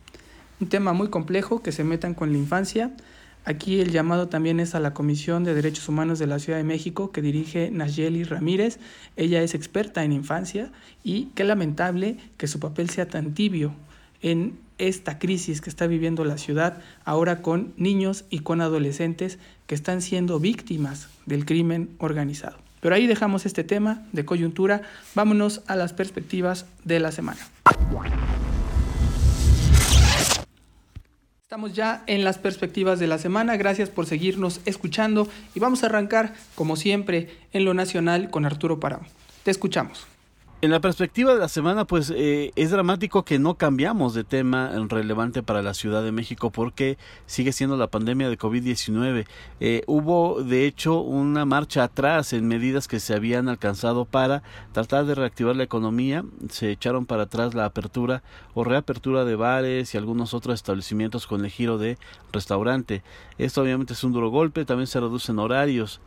Un 0.59 0.69
tema 0.69 0.93
muy 0.93 1.09
complejo 1.09 1.61
que 1.61 1.71
se 1.71 1.83
metan 1.83 2.13
con 2.13 2.31
la 2.31 2.37
infancia, 2.37 2.91
Aquí 3.43 3.81
el 3.81 3.91
llamado 3.91 4.27
también 4.27 4.59
es 4.59 4.75
a 4.75 4.79
la 4.79 4.93
Comisión 4.93 5.43
de 5.43 5.55
Derechos 5.55 5.89
Humanos 5.89 6.19
de 6.19 6.27
la 6.27 6.37
Ciudad 6.37 6.59
de 6.59 6.63
México 6.63 7.11
que 7.11 7.23
dirige 7.23 7.71
Nayeli 7.71 8.23
Ramírez. 8.23 8.77
Ella 9.15 9.41
es 9.41 9.55
experta 9.55 10.03
en 10.03 10.11
infancia 10.11 10.71
y 11.03 11.25
qué 11.33 11.43
lamentable 11.43 12.17
que 12.37 12.47
su 12.47 12.59
papel 12.59 12.91
sea 12.91 13.07
tan 13.07 13.33
tibio 13.33 13.73
en 14.21 14.59
esta 14.77 15.17
crisis 15.17 15.59
que 15.59 15.71
está 15.71 15.87
viviendo 15.87 16.23
la 16.23 16.37
ciudad 16.37 16.81
ahora 17.03 17.41
con 17.41 17.73
niños 17.77 18.25
y 18.29 18.39
con 18.39 18.61
adolescentes 18.61 19.39
que 19.65 19.75
están 19.75 20.01
siendo 20.01 20.39
víctimas 20.39 21.07
del 21.25 21.45
crimen 21.45 21.89
organizado. 21.97 22.57
Pero 22.79 22.95
ahí 22.95 23.07
dejamos 23.07 23.45
este 23.45 23.63
tema 23.63 24.03
de 24.11 24.25
coyuntura. 24.25 24.81
Vámonos 25.15 25.61
a 25.67 25.75
las 25.75 25.93
perspectivas 25.93 26.65
de 26.83 26.99
la 26.99 27.11
semana. 27.11 27.39
Estamos 31.51 31.73
ya 31.73 32.05
en 32.07 32.23
las 32.23 32.37
perspectivas 32.37 32.97
de 32.97 33.07
la 33.07 33.17
semana. 33.17 33.57
Gracias 33.57 33.89
por 33.89 34.05
seguirnos 34.05 34.61
escuchando 34.63 35.27
y 35.53 35.59
vamos 35.59 35.83
a 35.83 35.87
arrancar, 35.87 36.33
como 36.55 36.77
siempre, 36.77 37.27
en 37.51 37.65
lo 37.65 37.73
nacional 37.73 38.29
con 38.29 38.45
Arturo 38.45 38.79
Paramo. 38.79 39.05
Te 39.43 39.51
escuchamos. 39.51 40.07
En 40.63 40.69
la 40.69 40.79
perspectiva 40.79 41.33
de 41.33 41.39
la 41.39 41.47
semana, 41.47 41.85
pues 41.85 42.13
eh, 42.15 42.51
es 42.55 42.69
dramático 42.69 43.25
que 43.25 43.39
no 43.39 43.55
cambiamos 43.55 44.13
de 44.13 44.23
tema 44.23 44.69
relevante 44.89 45.41
para 45.41 45.63
la 45.63 45.73
Ciudad 45.73 46.03
de 46.03 46.11
México 46.11 46.51
porque 46.51 46.99
sigue 47.25 47.51
siendo 47.51 47.77
la 47.77 47.87
pandemia 47.87 48.29
de 48.29 48.37
COVID-19. 48.37 49.25
Eh, 49.59 49.81
hubo, 49.87 50.43
de 50.43 50.67
hecho, 50.67 51.01
una 51.01 51.45
marcha 51.45 51.85
atrás 51.85 52.33
en 52.33 52.47
medidas 52.47 52.87
que 52.87 52.99
se 52.99 53.15
habían 53.15 53.49
alcanzado 53.49 54.05
para 54.05 54.43
tratar 54.71 55.05
de 55.07 55.15
reactivar 55.15 55.55
la 55.55 55.63
economía. 55.63 56.23
Se 56.51 56.69
echaron 56.69 57.07
para 57.07 57.23
atrás 57.23 57.55
la 57.55 57.65
apertura 57.65 58.21
o 58.53 58.63
reapertura 58.63 59.25
de 59.25 59.35
bares 59.35 59.95
y 59.95 59.97
algunos 59.97 60.35
otros 60.35 60.53
establecimientos 60.53 61.25
con 61.25 61.43
el 61.43 61.49
giro 61.49 61.79
de 61.79 61.97
restaurante. 62.31 63.01
Esto 63.39 63.63
obviamente 63.63 63.93
es 63.93 64.03
un 64.03 64.13
duro 64.13 64.29
golpe, 64.29 64.63
también 64.65 64.85
se 64.85 64.99
reducen 64.99 65.39
horarios. 65.39 66.01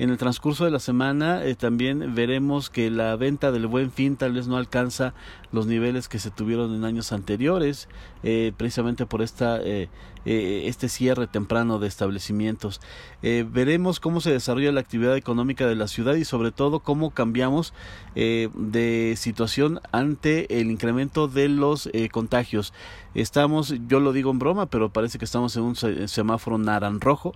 En 0.00 0.08
el 0.08 0.16
transcurso 0.16 0.64
de 0.64 0.70
la 0.70 0.78
semana 0.78 1.44
eh, 1.44 1.54
también 1.54 2.14
veremos 2.14 2.70
que 2.70 2.88
la 2.88 3.14
venta 3.16 3.52
del 3.52 3.66
buen 3.66 3.92
fin 3.92 4.16
tal 4.16 4.32
vez 4.32 4.48
no 4.48 4.56
alcanza 4.56 5.12
los 5.52 5.66
niveles 5.66 6.08
que 6.08 6.18
se 6.18 6.30
tuvieron 6.30 6.74
en 6.74 6.84
años 6.84 7.12
anteriores, 7.12 7.86
eh, 8.22 8.52
precisamente 8.56 9.04
por 9.04 9.20
esta, 9.20 9.60
eh, 9.60 9.90
este 10.24 10.88
cierre 10.88 11.26
temprano 11.26 11.78
de 11.78 11.88
establecimientos. 11.88 12.80
veremos 13.20 14.00
cómo 14.00 14.22
se 14.22 14.30
desarrolla 14.32 14.72
la 14.72 14.80
actividad 14.80 15.18
económica 15.18 15.66
de 15.66 15.74
la 15.74 15.86
ciudad 15.86 16.14
y 16.14 16.24
sobre 16.24 16.50
todo 16.50 16.80
cómo 16.80 17.10
cambiamos 17.10 17.74
de 18.14 19.14
situación 19.18 19.80
ante 19.92 20.60
el 20.60 20.70
incremento 20.70 21.28
de 21.28 21.48
los 21.50 21.90
contagios. 22.10 22.72
Estamos, 23.14 23.74
yo 23.88 24.00
lo 24.00 24.12
digo 24.12 24.30
en 24.30 24.38
broma, 24.38 24.66
pero 24.66 24.90
parece 24.90 25.18
que 25.18 25.24
estamos 25.24 25.56
en 25.56 25.62
un 25.62 25.76
semáforo 25.76 26.58
naranrojo 26.58 27.34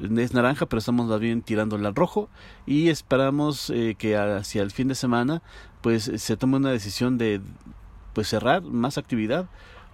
es 0.00 0.34
naranja, 0.34 0.66
pero 0.66 0.78
estamos 0.78 1.06
más 1.06 1.20
bien 1.20 1.42
tirándole 1.42 1.86
al 1.86 1.94
rojo 1.94 2.28
y 2.66 2.88
esperamos 2.88 3.70
eh, 3.70 3.94
que 3.98 4.16
hacia 4.16 4.62
el 4.62 4.70
fin 4.70 4.88
de 4.88 4.94
semana 4.94 5.42
pues 5.80 6.10
se 6.16 6.36
tome 6.36 6.56
una 6.56 6.70
decisión 6.70 7.18
de 7.18 7.40
pues 8.12 8.28
cerrar 8.28 8.62
más 8.62 8.98
actividad 8.98 9.46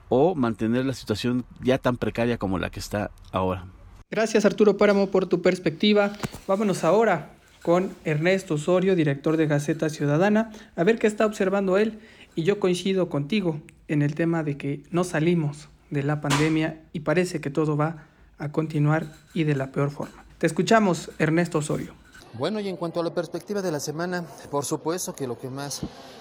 o 0.08 0.34
mantener 0.34 0.84
la 0.84 0.94
situación 0.94 1.44
ya 1.62 1.78
tan 1.78 1.96
precaria 1.96 2.38
como 2.38 2.58
la 2.58 2.70
que 2.70 2.80
está 2.80 3.10
ahora. 3.32 3.66
Gracias 4.10 4.44
Arturo 4.44 4.76
Páramo 4.76 5.08
por 5.08 5.26
tu 5.26 5.42
perspectiva. 5.42 6.12
Vámonos 6.46 6.84
ahora 6.84 7.32
con 7.62 7.90
Ernesto 8.04 8.54
Osorio, 8.54 8.96
director 8.96 9.36
de 9.36 9.46
Gaceta 9.46 9.90
Ciudadana, 9.90 10.52
a 10.76 10.84
ver 10.84 10.98
qué 10.98 11.06
está 11.06 11.26
observando 11.26 11.76
él. 11.76 11.98
Y 12.34 12.44
yo 12.44 12.60
coincido 12.60 13.08
contigo 13.08 13.60
en 13.88 14.02
el 14.02 14.14
tema 14.14 14.42
de 14.42 14.56
que 14.56 14.82
no 14.90 15.04
salimos 15.04 15.68
de 15.90 16.02
la 16.02 16.20
pandemia 16.20 16.80
y 16.92 17.00
parece 17.00 17.40
que 17.40 17.50
todo 17.50 17.76
va 17.76 18.06
a 18.38 18.50
continuar 18.50 19.06
y 19.34 19.44
de 19.44 19.54
la 19.54 19.72
peor 19.72 19.90
forma. 19.90 20.24
Te 20.38 20.46
escuchamos, 20.46 21.10
Ernesto 21.18 21.58
Osorio. 21.58 21.94
Bueno, 22.34 22.60
y 22.60 22.68
en 22.68 22.76
cuanto 22.76 23.00
a 23.00 23.02
la 23.02 23.14
perspectiva 23.14 23.62
de 23.62 23.72
la 23.72 23.80
semana, 23.80 24.22
por 24.50 24.64
supuesto 24.66 25.14
que 25.14 25.26
lo 25.26 25.38
que 25.38 25.48
más 25.48 25.80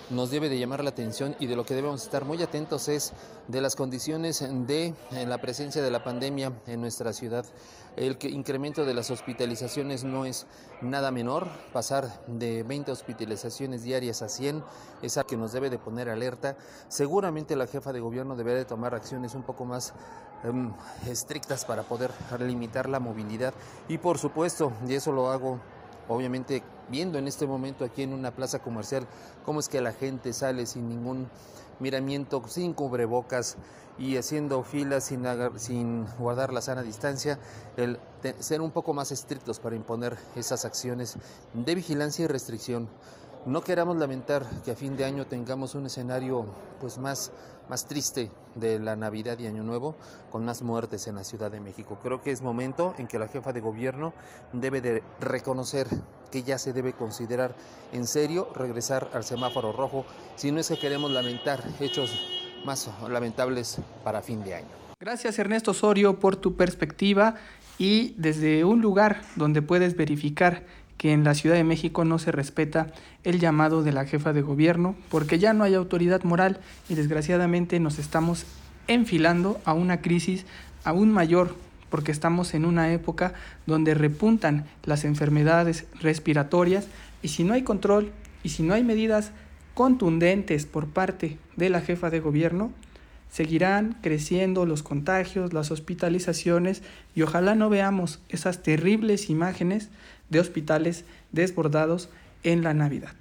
nos 0.09 0.31
debe 0.31 0.47
de 0.47 0.57
llamar 0.57 0.81
la 0.81 0.89
atención 0.89 1.35
y 1.37 1.47
de 1.47 1.57
lo 1.57 1.65
que 1.65 1.75
debemos 1.75 2.01
estar 2.01 2.23
muy 2.23 2.41
atentos 2.41 2.87
es 2.87 3.11
de 3.49 3.59
las 3.59 3.75
condiciones 3.75 4.39
de 4.39 4.93
la 5.11 5.37
presencia 5.39 5.83
de 5.83 5.91
la 5.91 6.05
pandemia 6.05 6.53
en 6.65 6.79
nuestra 6.79 7.11
ciudad. 7.11 7.45
El 7.97 8.17
incremento 8.21 8.85
de 8.85 8.93
las 8.93 9.11
hospitalizaciones 9.11 10.05
no 10.05 10.25
es 10.25 10.47
nada 10.81 11.11
menor. 11.11 11.49
Pasar 11.73 12.23
de 12.27 12.63
20 12.63 12.91
hospitalizaciones 12.91 13.83
diarias 13.83 14.21
a 14.21 14.29
100 14.29 14.63
es 15.01 15.17
algo 15.17 15.27
que 15.27 15.37
nos 15.37 15.51
debe 15.51 15.69
de 15.69 15.77
poner 15.77 16.09
alerta. 16.09 16.55
Seguramente 16.87 17.55
la 17.55 17.67
jefa 17.67 17.91
de 17.91 17.99
gobierno 17.99 18.35
deberá 18.35 18.59
de 18.59 18.65
tomar 18.65 18.95
acciones 18.95 19.35
un 19.35 19.43
poco 19.43 19.65
más 19.65 19.93
em, 20.43 20.71
estrictas 21.05 21.65
para 21.65 21.83
poder 21.83 22.11
limitar 22.39 22.87
la 22.87 22.99
movilidad. 22.99 23.53
Y 23.89 23.97
por 23.97 24.17
supuesto, 24.19 24.71
y 24.87 24.93
eso 24.93 25.11
lo 25.11 25.31
hago 25.31 25.59
obviamente 26.07 26.63
viendo 26.89 27.17
en 27.17 27.27
este 27.27 27.45
momento 27.45 27.85
aquí 27.85 28.03
en 28.03 28.13
una 28.13 28.31
plaza 28.31 28.59
comercial 28.59 29.07
cómo 29.45 29.59
es 29.59 29.69
que 29.69 29.81
la 29.81 29.91
gente 29.93 30.33
sale 30.33 30.65
sin 30.65 30.87
ningún 30.89 31.27
miramiento, 31.79 32.41
sin 32.47 32.73
cubrebocas 32.73 33.57
y 33.99 34.17
haciendo 34.17 34.63
filas 34.63 35.05
sin, 35.05 36.05
guardar 36.19 36.53
la 36.53 36.61
sana 36.61 36.83
distancia, 36.83 37.39
el 37.77 37.99
ser 38.39 38.61
un 38.61 38.71
poco 38.71 38.93
más 38.93 39.11
estrictos 39.11 39.59
para 39.59 39.75
imponer 39.75 40.17
esas 40.35 40.65
acciones 40.65 41.17
de 41.53 41.75
vigilancia 41.75 42.25
y 42.25 42.27
restricción. 42.27 42.87
No 43.47 43.61
queramos 43.61 43.95
lamentar 43.95 44.45
que 44.65 44.71
a 44.71 44.75
fin 44.75 44.97
de 44.97 45.05
año 45.05 45.25
tengamos 45.25 45.73
un 45.73 45.85
escenario 45.85 46.45
pues 46.81 46.97
más 46.97 47.31
más 47.69 47.85
triste 47.85 48.29
de 48.55 48.77
la 48.77 48.97
Navidad 48.97 49.39
y 49.39 49.47
Año 49.47 49.63
Nuevo, 49.63 49.95
con 50.31 50.43
más 50.43 50.61
muertes 50.61 51.07
en 51.07 51.15
la 51.15 51.23
Ciudad 51.23 51.49
de 51.49 51.61
México. 51.61 51.97
Creo 52.03 52.21
que 52.21 52.31
es 52.31 52.41
momento 52.41 52.93
en 52.97 53.07
que 53.07 53.19
la 53.19 53.29
jefa 53.29 53.53
de 53.53 53.61
gobierno 53.61 54.13
debe 54.51 54.81
de 54.81 55.01
reconocer 55.21 55.87
que 56.29 56.43
ya 56.43 56.57
se 56.57 56.73
debe 56.73 56.91
considerar 56.91 57.55
en 57.93 58.05
serio 58.05 58.49
regresar 58.53 59.09
al 59.13 59.23
semáforo 59.23 59.71
rojo, 59.71 60.05
si 60.35 60.51
no 60.51 60.59
es 60.59 60.67
que 60.67 60.77
queremos 60.77 61.11
lamentar 61.11 61.63
hechos 61.79 62.19
más 62.65 62.89
lamentables 63.09 63.77
para 64.03 64.21
fin 64.21 64.43
de 64.43 64.55
año. 64.55 64.67
Gracias 64.99 65.39
Ernesto 65.39 65.71
Osorio 65.71 66.19
por 66.19 66.35
tu 66.35 66.57
perspectiva 66.57 67.35
y 67.77 68.13
desde 68.17 68.65
un 68.65 68.81
lugar 68.81 69.21
donde 69.35 69.61
puedes 69.61 69.95
verificar 69.95 70.65
que 70.97 71.13
en 71.13 71.23
la 71.23 71.33
Ciudad 71.33 71.55
de 71.55 71.63
México 71.63 72.05
no 72.05 72.19
se 72.19 72.31
respeta 72.31 72.87
el 73.23 73.39
llamado 73.39 73.83
de 73.83 73.91
la 73.91 74.05
jefa 74.05 74.33
de 74.33 74.41
gobierno 74.41 74.95
porque 75.09 75.39
ya 75.39 75.53
no 75.53 75.63
hay 75.63 75.75
autoridad 75.75 76.23
moral 76.23 76.59
y 76.89 76.95
desgraciadamente 76.95 77.79
nos 77.79 77.99
estamos 77.99 78.45
enfilando 78.87 79.59
a 79.65 79.73
una 79.73 80.01
crisis 80.01 80.45
aún 80.83 81.11
mayor 81.11 81.55
porque 81.89 82.11
estamos 82.11 82.53
en 82.53 82.65
una 82.65 82.91
época 82.91 83.33
donde 83.65 83.93
repuntan 83.93 84.65
las 84.83 85.05
enfermedades 85.05 85.85
respiratorias 86.01 86.87
y 87.21 87.29
si 87.29 87.43
no 87.43 87.53
hay 87.53 87.63
control 87.63 88.11
y 88.43 88.49
si 88.49 88.63
no 88.63 88.73
hay 88.73 88.83
medidas 88.83 89.31
contundentes 89.73 90.65
por 90.65 90.87
parte 90.87 91.37
de 91.55 91.69
la 91.69 91.81
jefa 91.81 92.09
de 92.09 92.19
gobierno, 92.19 92.71
seguirán 93.29 93.97
creciendo 94.01 94.65
los 94.65 94.83
contagios, 94.83 95.53
las 95.53 95.69
hospitalizaciones 95.71 96.81
y 97.13 97.21
ojalá 97.21 97.55
no 97.55 97.69
veamos 97.69 98.19
esas 98.29 98.63
terribles 98.63 99.29
imágenes 99.29 99.89
de 100.29 100.39
hospitales 100.39 101.05
desbordados 101.31 102.09
en 102.43 102.63
la 102.63 102.73
Navidad. 102.73 103.13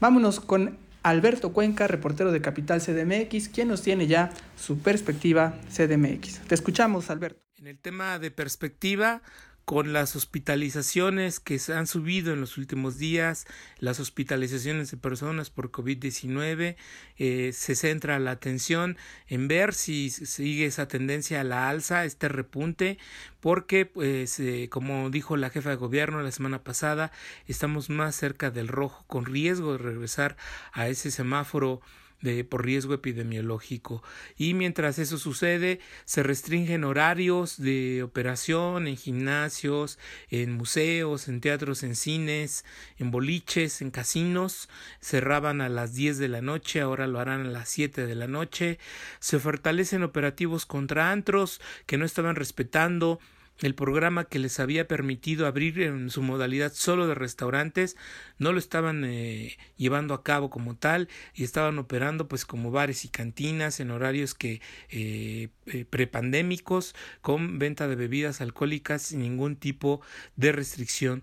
Vámonos 0.00 0.40
con 0.40 0.78
Alberto 1.02 1.52
Cuenca, 1.52 1.86
reportero 1.86 2.32
de 2.32 2.40
Capital 2.40 2.80
CDMX, 2.80 3.48
quien 3.48 3.68
nos 3.68 3.82
tiene 3.82 4.06
ya 4.06 4.30
su 4.56 4.78
perspectiva 4.78 5.58
CDMX. 5.70 6.40
Te 6.40 6.54
escuchamos, 6.54 7.10
Alberto. 7.10 7.40
En 7.56 7.66
el 7.66 7.78
tema 7.78 8.18
de 8.18 8.30
perspectiva, 8.30 9.22
con 9.68 9.92
las 9.92 10.16
hospitalizaciones 10.16 11.40
que 11.40 11.58
se 11.58 11.74
han 11.74 11.86
subido 11.86 12.32
en 12.32 12.40
los 12.40 12.56
últimos 12.56 12.96
días, 12.96 13.44
las 13.80 14.00
hospitalizaciones 14.00 14.90
de 14.90 14.96
personas 14.96 15.50
por 15.50 15.70
COVID-19, 15.70 16.76
eh, 17.18 17.50
se 17.52 17.74
centra 17.74 18.18
la 18.18 18.30
atención 18.30 18.96
en 19.26 19.46
ver 19.46 19.74
si 19.74 20.08
sigue 20.08 20.64
esa 20.64 20.88
tendencia 20.88 21.42
a 21.42 21.44
la 21.44 21.68
alza, 21.68 22.06
este 22.06 22.30
repunte, 22.30 22.96
porque, 23.40 23.84
pues, 23.84 24.40
eh, 24.40 24.70
como 24.70 25.10
dijo 25.10 25.36
la 25.36 25.50
jefa 25.50 25.68
de 25.68 25.76
gobierno 25.76 26.22
la 26.22 26.32
semana 26.32 26.64
pasada, 26.64 27.12
estamos 27.46 27.90
más 27.90 28.16
cerca 28.16 28.50
del 28.50 28.68
rojo, 28.68 29.04
con 29.06 29.26
riesgo 29.26 29.72
de 29.72 29.78
regresar 29.84 30.38
a 30.72 30.88
ese 30.88 31.10
semáforo 31.10 31.82
de, 32.20 32.44
por 32.44 32.64
riesgo 32.64 32.94
epidemiológico. 32.94 34.02
Y 34.36 34.54
mientras 34.54 34.98
eso 34.98 35.18
sucede, 35.18 35.80
se 36.04 36.22
restringen 36.22 36.84
horarios 36.84 37.60
de 37.60 38.02
operación 38.02 38.86
en 38.86 38.96
gimnasios, 38.96 39.98
en 40.30 40.52
museos, 40.52 41.28
en 41.28 41.40
teatros, 41.40 41.82
en 41.82 41.94
cines, 41.94 42.64
en 42.98 43.10
boliches, 43.10 43.80
en 43.82 43.90
casinos. 43.90 44.68
Cerraban 45.00 45.60
a 45.60 45.68
las 45.68 45.94
10 45.94 46.18
de 46.18 46.28
la 46.28 46.42
noche, 46.42 46.80
ahora 46.80 47.06
lo 47.06 47.20
harán 47.20 47.46
a 47.46 47.50
las 47.50 47.68
7 47.68 48.06
de 48.06 48.14
la 48.14 48.26
noche. 48.26 48.78
Se 49.20 49.38
fortalecen 49.38 50.02
operativos 50.02 50.66
contra 50.66 51.10
antros 51.10 51.60
que 51.86 51.98
no 51.98 52.04
estaban 52.04 52.36
respetando 52.36 53.20
el 53.60 53.74
programa 53.74 54.24
que 54.24 54.38
les 54.38 54.60
había 54.60 54.86
permitido 54.86 55.46
abrir 55.46 55.80
en 55.80 56.10
su 56.10 56.22
modalidad 56.22 56.72
solo 56.72 57.06
de 57.06 57.14
restaurantes 57.14 57.96
no 58.38 58.52
lo 58.52 58.58
estaban 58.58 59.04
eh, 59.04 59.56
llevando 59.76 60.14
a 60.14 60.22
cabo 60.22 60.50
como 60.50 60.76
tal 60.76 61.08
y 61.34 61.44
estaban 61.44 61.78
operando 61.78 62.28
pues 62.28 62.44
como 62.44 62.70
bares 62.70 63.04
y 63.04 63.08
cantinas 63.08 63.80
en 63.80 63.90
horarios 63.90 64.34
que 64.34 64.60
eh, 64.90 65.48
eh, 65.66 65.84
prepandémicos 65.88 66.94
con 67.20 67.58
venta 67.58 67.88
de 67.88 67.96
bebidas 67.96 68.40
alcohólicas 68.40 69.02
sin 69.02 69.20
ningún 69.20 69.56
tipo 69.56 70.00
de 70.36 70.52
restricción 70.52 71.22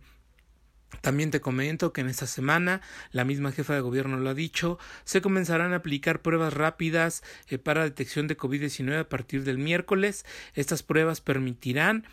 también 1.02 1.32
te 1.32 1.42
comento 1.42 1.92
que 1.92 2.02
en 2.02 2.08
esta 2.08 2.26
semana, 2.26 2.82
la 3.12 3.26
misma 3.26 3.52
jefa 3.52 3.74
de 3.74 3.82
gobierno 3.82 4.18
lo 4.18 4.30
ha 4.30 4.34
dicho, 4.34 4.80
se 5.04 5.22
comenzarán 5.22 5.74
a 5.74 5.78
aplicar 5.78 6.22
pruebas 6.22 6.54
rápidas 6.54 7.22
para 7.64 7.84
detección 7.84 8.28
de 8.28 8.38
COVID-19 8.38 9.00
a 9.00 9.10
partir 9.10 9.44
del 9.44 9.58
miércoles. 9.58 10.26
Estas 10.54 10.84
pruebas 10.84 11.20
permitirán 11.20 12.06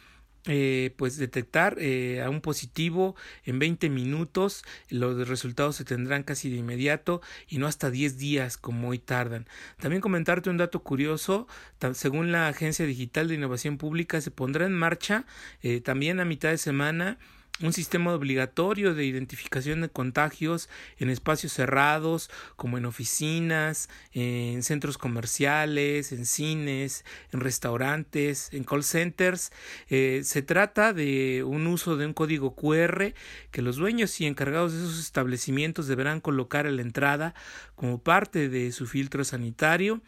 eh, 0.47 0.93
pues 0.97 1.19
detectar 1.19 1.77
eh, 1.79 2.21
a 2.21 2.29
un 2.29 2.41
positivo 2.41 3.15
en 3.45 3.61
20 3.61 3.91
minutos 3.91 4.65
los 4.89 5.29
resultados 5.29 5.77
se 5.77 5.85
tendrán 5.85 6.25
casi 6.25 6.51
de 6.51 6.57
inmediato 6.57 7.23
y 7.47 7.59
no 7.59 7.69
hasta 7.69 7.91
10 7.91 8.19
días 8.19 8.57
como 8.57 8.89
hoy 8.89 8.99
tardan. 8.99 9.47
También 9.79 10.03
comentarte 10.03 10.51
un 10.51 10.57
dato 10.57 10.83
curioso 10.83 11.47
según 11.95 12.33
la 12.33 12.49
agencia 12.49 12.87
digital 12.87 13.29
de 13.29 13.35
innovación 13.35 13.79
pública 13.79 14.21
se 14.21 14.33
pondrá 14.33 14.67
en 14.67 14.73
marcha 14.73 15.27
eh, 15.63 15.81
también 15.81 16.19
a 16.19 16.25
mitad 16.25 16.51
de 16.51 16.59
semana 16.59 17.19
un 17.61 17.73
sistema 17.73 18.15
obligatorio 18.15 18.95
de 18.95 19.05
identificación 19.05 19.83
de 19.83 19.89
contagios 19.89 20.69
en 20.99 21.11
espacios 21.11 21.53
cerrados, 21.53 22.31
como 22.57 22.79
en 22.79 22.87
oficinas, 22.87 23.89
en 24.13 24.63
centros 24.63 24.99
comerciales, 24.99 26.13
en 26.13 26.27
cines, 26.27 27.05
en 27.31 27.41
restaurantes, 27.41 28.49
en 28.53 28.65
call 28.65 28.83
centers. 28.83 29.53
Eh, 29.89 30.23
se 30.25 30.43
trata 30.43 30.93
de 30.93 31.45
un 31.45 31.67
uso 31.67 31.97
de 31.97 32.07
un 32.07 32.15
código 32.15 32.55
QR 32.55 33.15
que 33.51 33.63
los 33.63 33.77
dueños 33.77 34.21
y 34.21 34.27
encargados 34.27 34.73
de 34.73 34.79
esos 34.79 34.99
establecimientos 34.99 35.87
deberán 35.87 36.21
colocar 36.21 36.67
a 36.67 36.71
la 36.71 36.83
entrada 36.83 37.35
como 37.75 38.03
parte 38.03 38.49
de 38.49 38.73
su 38.73 38.87
filtro 38.87 39.25
sanitario 39.25 40.01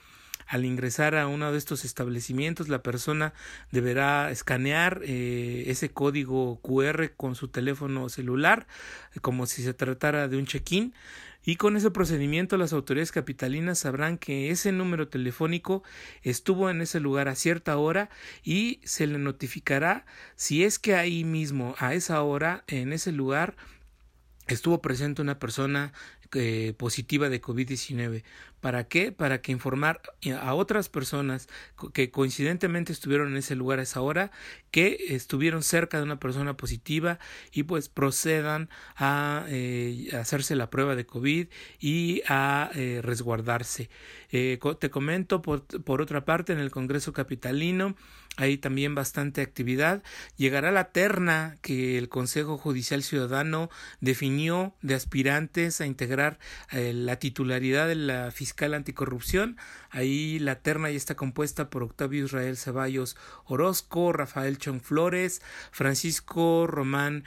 al 0.46 0.64
ingresar 0.64 1.16
a 1.16 1.26
uno 1.26 1.52
de 1.52 1.59
estos 1.59 1.85
establecimientos, 1.85 2.68
la 2.68 2.83
persona 2.83 3.33
deberá 3.70 4.30
escanear 4.30 5.00
eh, 5.04 5.64
ese 5.66 5.90
código 5.90 6.61
QR 6.61 7.11
con 7.16 7.35
su 7.35 7.48
teléfono 7.48 8.09
celular, 8.09 8.66
como 9.20 9.46
si 9.46 9.62
se 9.62 9.74
tratara 9.74 10.28
de 10.28 10.37
un 10.37 10.46
check-in. 10.46 10.94
Y 11.46 11.57
con 11.57 11.76
ese 11.76 11.90
procedimiento 11.90 12.57
las 12.57 12.72
autoridades 12.72 13.12
capitalinas 13.12 13.80
sabrán 13.80 14.16
que 14.16 14.50
ese 14.50 14.72
número 14.72 15.09
telefónico 15.09 15.83
estuvo 16.22 16.70
en 16.70 16.80
ese 16.80 17.00
lugar 17.00 17.28
a 17.28 17.35
cierta 17.35 17.76
hora 17.76 18.09
y 18.42 18.80
se 18.85 19.07
le 19.07 19.18
notificará 19.18 20.07
si 20.37 20.64
es 20.64 20.78
que 20.78 20.94
ahí 20.94 21.22
mismo, 21.22 21.74
a 21.78 21.92
esa 21.92 22.22
hora, 22.22 22.64
en 22.66 22.94
ese 22.94 23.12
lugar, 23.12 23.57
estuvo 24.46 24.80
presente 24.80 25.20
una 25.20 25.38
persona 25.38 25.92
eh, 26.33 26.74
positiva 26.76 27.28
de 27.28 27.40
COVID-19. 27.40 28.24
¿Para 28.64 28.85
qué? 28.85 29.12
Para 29.12 29.42
que 29.42 29.53
informar 29.53 30.00
a 30.40 30.55
otras 30.55 30.88
personas 30.88 31.50
que 31.92 32.11
coincidentemente 32.11 32.94
estuvieron 32.94 33.29
en 33.29 33.37
ese 33.37 33.57
lugar 33.57 33.79
a 33.79 33.83
esa 33.83 34.00
hora, 34.00 34.31
que 34.70 34.96
estuvieron 35.11 35.62
cerca 35.62 35.98
de 35.98 36.05
una 36.05 36.18
persona 36.18 36.57
positiva 36.57 37.18
y 37.53 37.64
pues 37.64 37.90
procedan 37.90 38.70
a 38.96 39.44
eh, 39.48 40.09
hacerse 40.18 40.57
la 40.57 40.70
prueba 40.70 40.96
de 40.96 41.05
COVID 41.05 41.48
y 41.79 42.22
a 42.27 42.70
eh, 42.74 43.00
resguardarse. 43.03 43.90
te 44.31 44.90
comento 44.90 45.42
por, 45.42 45.66
por 45.85 46.00
otra 46.00 46.24
parte 46.24 46.55
en 46.55 46.59
el 46.59 46.70
Congreso 46.70 47.12
Capitalino 47.12 47.96
hay 48.37 48.59
también 48.59 48.94
bastante 48.94 49.42
actividad. 49.42 50.03
Llegará 50.37 50.73
la 50.73 50.90
terna 50.90 51.59
que 51.62 51.99
el 51.99 52.09
Consejo 52.09 52.59
Judicial 52.59 53.03
Ciudadano 53.03 53.70
definió 54.01 54.75
de 54.83 54.94
aspirantes 54.94 55.81
a 55.81 55.87
integrar 55.87 56.38
eh, 56.70 56.92
la 56.94 57.16
titularidad 57.18 57.87
de 57.87 57.94
la 57.94 58.31
fiscal 58.31 58.75
anticorrupción. 58.75 59.57
Ahí 59.90 60.38
la 60.38 60.57
terna 60.57 60.90
ya 60.90 60.97
está 60.97 61.14
compuesta 61.14 61.70
por 61.70 61.83
Octavio 61.83 62.25
Israel 62.25 62.57
Ceballos 62.57 63.16
Orozco, 63.44 64.12
Rafael 64.12 64.59
Chong 64.59 64.81
Flores, 64.81 65.40
Francisco 65.70 66.66
Román 66.66 67.25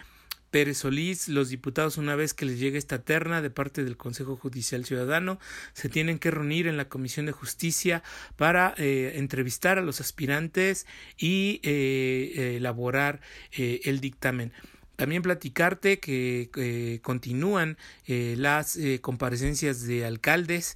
Pérez 0.52 0.80
Solís, 0.80 1.28
los 1.28 1.50
diputados, 1.50 1.98
una 1.98 2.16
vez 2.16 2.34
que 2.34 2.46
les 2.46 2.60
llegue 2.60 2.78
esta 2.78 3.00
terna 3.00 3.42
de 3.42 3.50
parte 3.50 3.84
del 3.84 3.98
Consejo 3.98 4.38
Judicial 4.38 4.86
Ciudadano, 4.86 5.40
se 5.74 5.90
tienen 5.90 6.20
que 6.20 6.32
reunir 6.32 6.68
en 6.68 6.78
la 6.78 6.88
Comisión 6.88 7.26
de 7.26 7.32
Justicia 7.32 8.04
para 8.38 8.74
eh, 8.78 9.14
entrevistar 9.16 9.78
a 9.78 9.82
los 9.82 10.00
aspirantes 10.00 10.88
y 11.18 11.60
eh, 11.64 12.56
elaborar 12.58 13.22
eh, 13.52 13.82
el 13.84 14.00
dictamen. 14.00 14.54
También 14.96 15.22
platicarte 15.22 16.00
que 16.00 17.00
continúan 17.04 17.78
las 18.08 18.80
comparecencias 19.02 19.86
de 19.86 20.04
alcaldes 20.06 20.76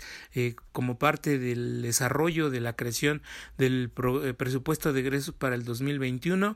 como 0.72 1.00
parte 1.00 1.40
del 1.40 1.82
desarrollo 1.82 2.52
de 2.52 2.62
la 2.62 2.76
creación 2.76 3.24
del 3.58 3.90
presupuesto 3.90 4.94
de 4.94 5.00
egresos 5.00 5.34
para 5.34 5.56
el 5.56 5.66
2021. 5.66 6.56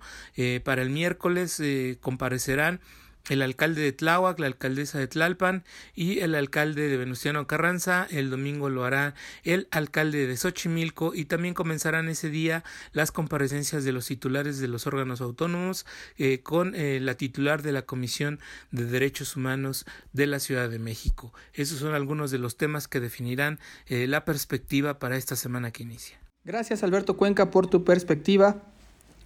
para 0.64 0.84
el 0.84 0.92
miércoles 0.92 1.60
comparecerán 2.02 2.82
el 3.30 3.42
alcalde 3.42 3.82
de 3.82 3.92
Tláhuac, 3.92 4.40
la 4.40 4.48
alcaldesa 4.48 5.00
de 5.00 5.08
Tlalpan 5.08 5.64
y 5.94 6.20
el 6.20 6.36
alcalde 6.36 6.88
de 6.88 6.98
Venustiano 6.98 7.48
Carranza. 7.48 8.08
El 8.10 8.30
domingo 8.30 8.70
lo 8.70 8.86
hará 8.86 9.16
el 9.44 9.68
alcalde 9.72 10.28
de 10.28 10.38
Xochimilco 10.38 11.14
y 11.14 11.26
también 11.26 11.54
comenzarán 11.54 12.10
ese 12.10 12.30
día 12.30 12.64
las 12.92 13.12
comparecencias 13.12 13.84
de 13.84 13.92
los 13.92 14.08
titulares 14.08 14.60
de 14.60 14.68
los 14.68 14.88
órganos 14.88 15.22
autónomos 15.22 15.86
eh, 16.18 16.40
con 16.42 16.76
eh, 16.76 17.00
la 17.02 17.16
titular 17.16 17.62
de 17.62 17.72
la 17.72 17.84
Comisión 17.84 18.40
de 18.72 18.86
Derechos 18.86 19.36
Humanos 19.36 19.86
de 20.14 20.28
la 20.28 20.40
Ciudad 20.40 20.70
de 20.70 20.80
México. 20.80 21.34
Esos 21.54 21.80
son 21.80 21.94
algunos 21.94 22.32
de 22.32 22.40
los 22.40 22.58
temas 22.58 22.88
que 22.88 23.00
definirán 23.00 23.60
eh, 23.88 24.08
la 24.08 24.26
perspectiva 24.26 25.00
para 25.00 25.18
esta 25.18 25.36
semana 25.36 25.72
que 25.72 25.84
inicia. 25.84 26.20
Gracias 26.44 26.84
Alberto 26.84 27.18
Cuenca 27.18 27.50
por 27.50 27.68
tu 27.68 27.84
perspectiva 27.84 28.75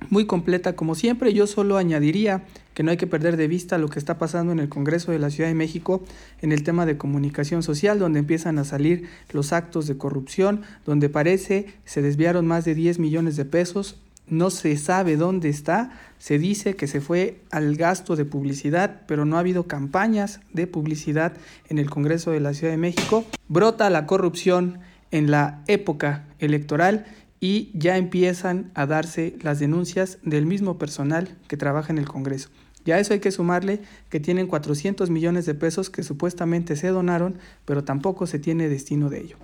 muy 0.10 0.26
completa 0.26 0.76
como 0.76 0.96
siempre. 0.96 1.34
Yo 1.34 1.48
solo 1.48 1.78
añadiría 1.78 2.44
que 2.74 2.84
no 2.84 2.92
hay 2.92 2.98
que 2.98 3.08
perder 3.08 3.36
de 3.38 3.48
vista 3.48 3.78
lo 3.78 3.90
que 3.90 4.00
está 4.00 4.18
pasando 4.18 4.54
en 4.54 4.60
el 4.60 4.70
Congreso 4.70 5.12
de 5.12 5.20
la 5.20 5.30
Ciudad 5.30 5.50
de 5.50 5.56
México 5.56 6.02
en 6.42 6.52
el 6.52 6.64
tema 6.64 6.86
de 6.86 6.98
comunicación 6.98 7.64
social, 7.64 8.00
donde 8.00 8.20
empiezan 8.20 8.58
a 8.58 8.64
salir 8.64 9.10
los 9.32 9.52
actos 9.52 9.88
de 9.88 9.98
corrupción, 9.98 10.62
donde 10.86 11.10
parece 11.10 11.74
se 11.86 12.02
desviaron 12.02 12.48
más 12.48 12.66
de 12.66 12.76
10 12.76 13.00
millones 13.00 13.36
de 13.36 13.46
pesos, 13.46 13.98
no 14.30 14.52
se 14.52 14.78
sabe 14.78 15.18
dónde 15.18 15.50
está, 15.50 15.92
se 16.20 16.38
dice 16.38 16.76
que 16.76 16.88
se 16.88 17.02
fue 17.02 17.42
al 17.50 17.76
gasto 17.76 18.16
de 18.16 18.26
publicidad, 18.26 19.02
pero 19.08 19.26
no 19.26 19.38
ha 19.38 19.40
habido 19.40 19.68
campañas 19.68 20.40
de 20.54 20.68
publicidad 20.68 21.34
en 21.68 21.80
el 21.80 21.90
Congreso 21.90 22.32
de 22.32 22.40
la 22.40 22.54
Ciudad 22.54 22.74
de 22.74 22.78
México. 22.78 23.26
Brota 23.48 23.90
la 23.90 24.06
corrupción 24.06 24.80
en 25.12 25.32
la 25.32 25.64
época 25.68 26.26
electoral 26.40 27.06
y 27.40 27.72
ya 27.74 27.98
empiezan 27.98 28.72
a 28.74 28.86
darse 28.86 29.36
las 29.42 29.60
denuncias 29.60 30.18
del 30.24 30.46
mismo 30.46 30.78
personal 30.78 31.38
que 31.48 31.58
trabaja 31.58 31.92
en 31.92 32.00
el 32.00 32.08
Congreso. 32.08 32.50
Ya 32.86 32.96
a 32.96 33.00
eso 33.00 33.14
hay 33.14 33.20
que 33.20 33.32
sumarle 33.32 33.82
que 34.10 34.20
tienen 34.20 34.48
400 34.48 35.10
millones 35.10 35.46
de 35.46 35.54
pesos 35.54 35.90
que 35.90 36.04
supuestamente 36.04 36.76
se 36.76 36.88
donaron, 36.88 37.38
pero 37.66 37.84
tampoco 37.84 38.26
se 38.26 38.40
tiene 38.40 38.70
destino 38.70 39.10
de 39.10 39.22
ello. 39.22 39.38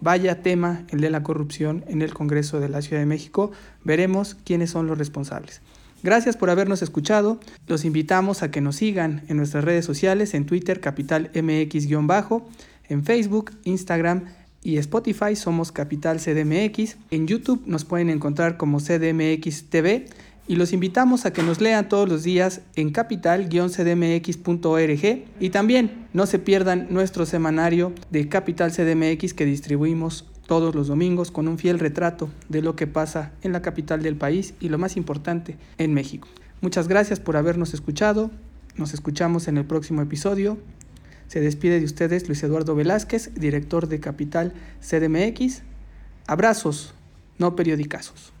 Vaya 0.00 0.42
tema 0.42 0.84
el 0.88 1.00
de 1.00 1.10
la 1.10 1.22
corrupción 1.22 1.84
en 1.86 2.02
el 2.02 2.14
Congreso 2.14 2.58
de 2.58 2.68
la 2.68 2.82
Ciudad 2.82 3.00
de 3.00 3.06
México. 3.06 3.52
Veremos 3.84 4.34
quiénes 4.34 4.70
son 4.70 4.86
los 4.86 4.98
responsables. 4.98 5.60
Gracias 6.02 6.36
por 6.36 6.48
habernos 6.48 6.80
escuchado. 6.80 7.38
Los 7.66 7.84
invitamos 7.84 8.42
a 8.42 8.50
que 8.50 8.62
nos 8.62 8.76
sigan 8.76 9.22
en 9.28 9.36
nuestras 9.36 9.64
redes 9.64 9.84
sociales, 9.84 10.32
en 10.32 10.46
Twitter, 10.46 10.80
Capital 10.80 11.30
MX-bajo, 11.34 12.48
en 12.88 13.04
Facebook, 13.04 13.52
Instagram 13.64 14.24
y 14.62 14.78
Spotify 14.78 15.36
somos 15.36 15.70
Capital 15.72 16.18
CDMX. 16.18 16.96
En 17.10 17.26
YouTube 17.26 17.62
nos 17.66 17.84
pueden 17.84 18.08
encontrar 18.10 18.56
como 18.56 18.78
CDMX 18.78 19.64
TV 19.70 20.06
y 20.46 20.56
los 20.56 20.72
invitamos 20.72 21.26
a 21.26 21.32
que 21.32 21.42
nos 21.42 21.60
lean 21.60 21.88
todos 21.88 22.08
los 22.08 22.22
días 22.24 22.62
en 22.74 22.90
capital-cdmx.org 22.90 25.24
y 25.38 25.50
también 25.50 26.08
no 26.12 26.26
se 26.26 26.38
pierdan 26.38 26.86
nuestro 26.90 27.26
semanario 27.26 27.92
de 28.10 28.28
Capital 28.28 28.72
CDMX 28.72 29.34
que 29.34 29.44
distribuimos 29.44 30.26
todos 30.46 30.74
los 30.74 30.86
domingos 30.88 31.30
con 31.30 31.46
un 31.46 31.58
fiel 31.58 31.78
retrato 31.78 32.28
de 32.48 32.62
lo 32.62 32.74
que 32.74 32.88
pasa 32.88 33.32
en 33.42 33.52
la 33.52 33.62
capital 33.62 34.02
del 34.02 34.16
país 34.16 34.54
y 34.58 34.68
lo 34.68 34.78
más 34.78 34.96
importante, 34.96 35.56
en 35.78 35.94
México. 35.94 36.26
Muchas 36.60 36.88
gracias 36.88 37.20
por 37.20 37.36
habernos 37.36 37.72
escuchado. 37.72 38.32
Nos 38.74 38.92
escuchamos 38.92 39.46
en 39.46 39.58
el 39.58 39.64
próximo 39.64 40.02
episodio. 40.02 40.58
Se 41.30 41.38
despide 41.40 41.78
de 41.78 41.84
ustedes 41.84 42.26
Luis 42.26 42.42
Eduardo 42.42 42.74
Velázquez, 42.74 43.32
director 43.36 43.86
de 43.86 44.00
Capital 44.00 44.52
CDMX. 44.80 45.62
Abrazos, 46.26 46.92
no 47.38 47.54
periodicazos. 47.54 48.32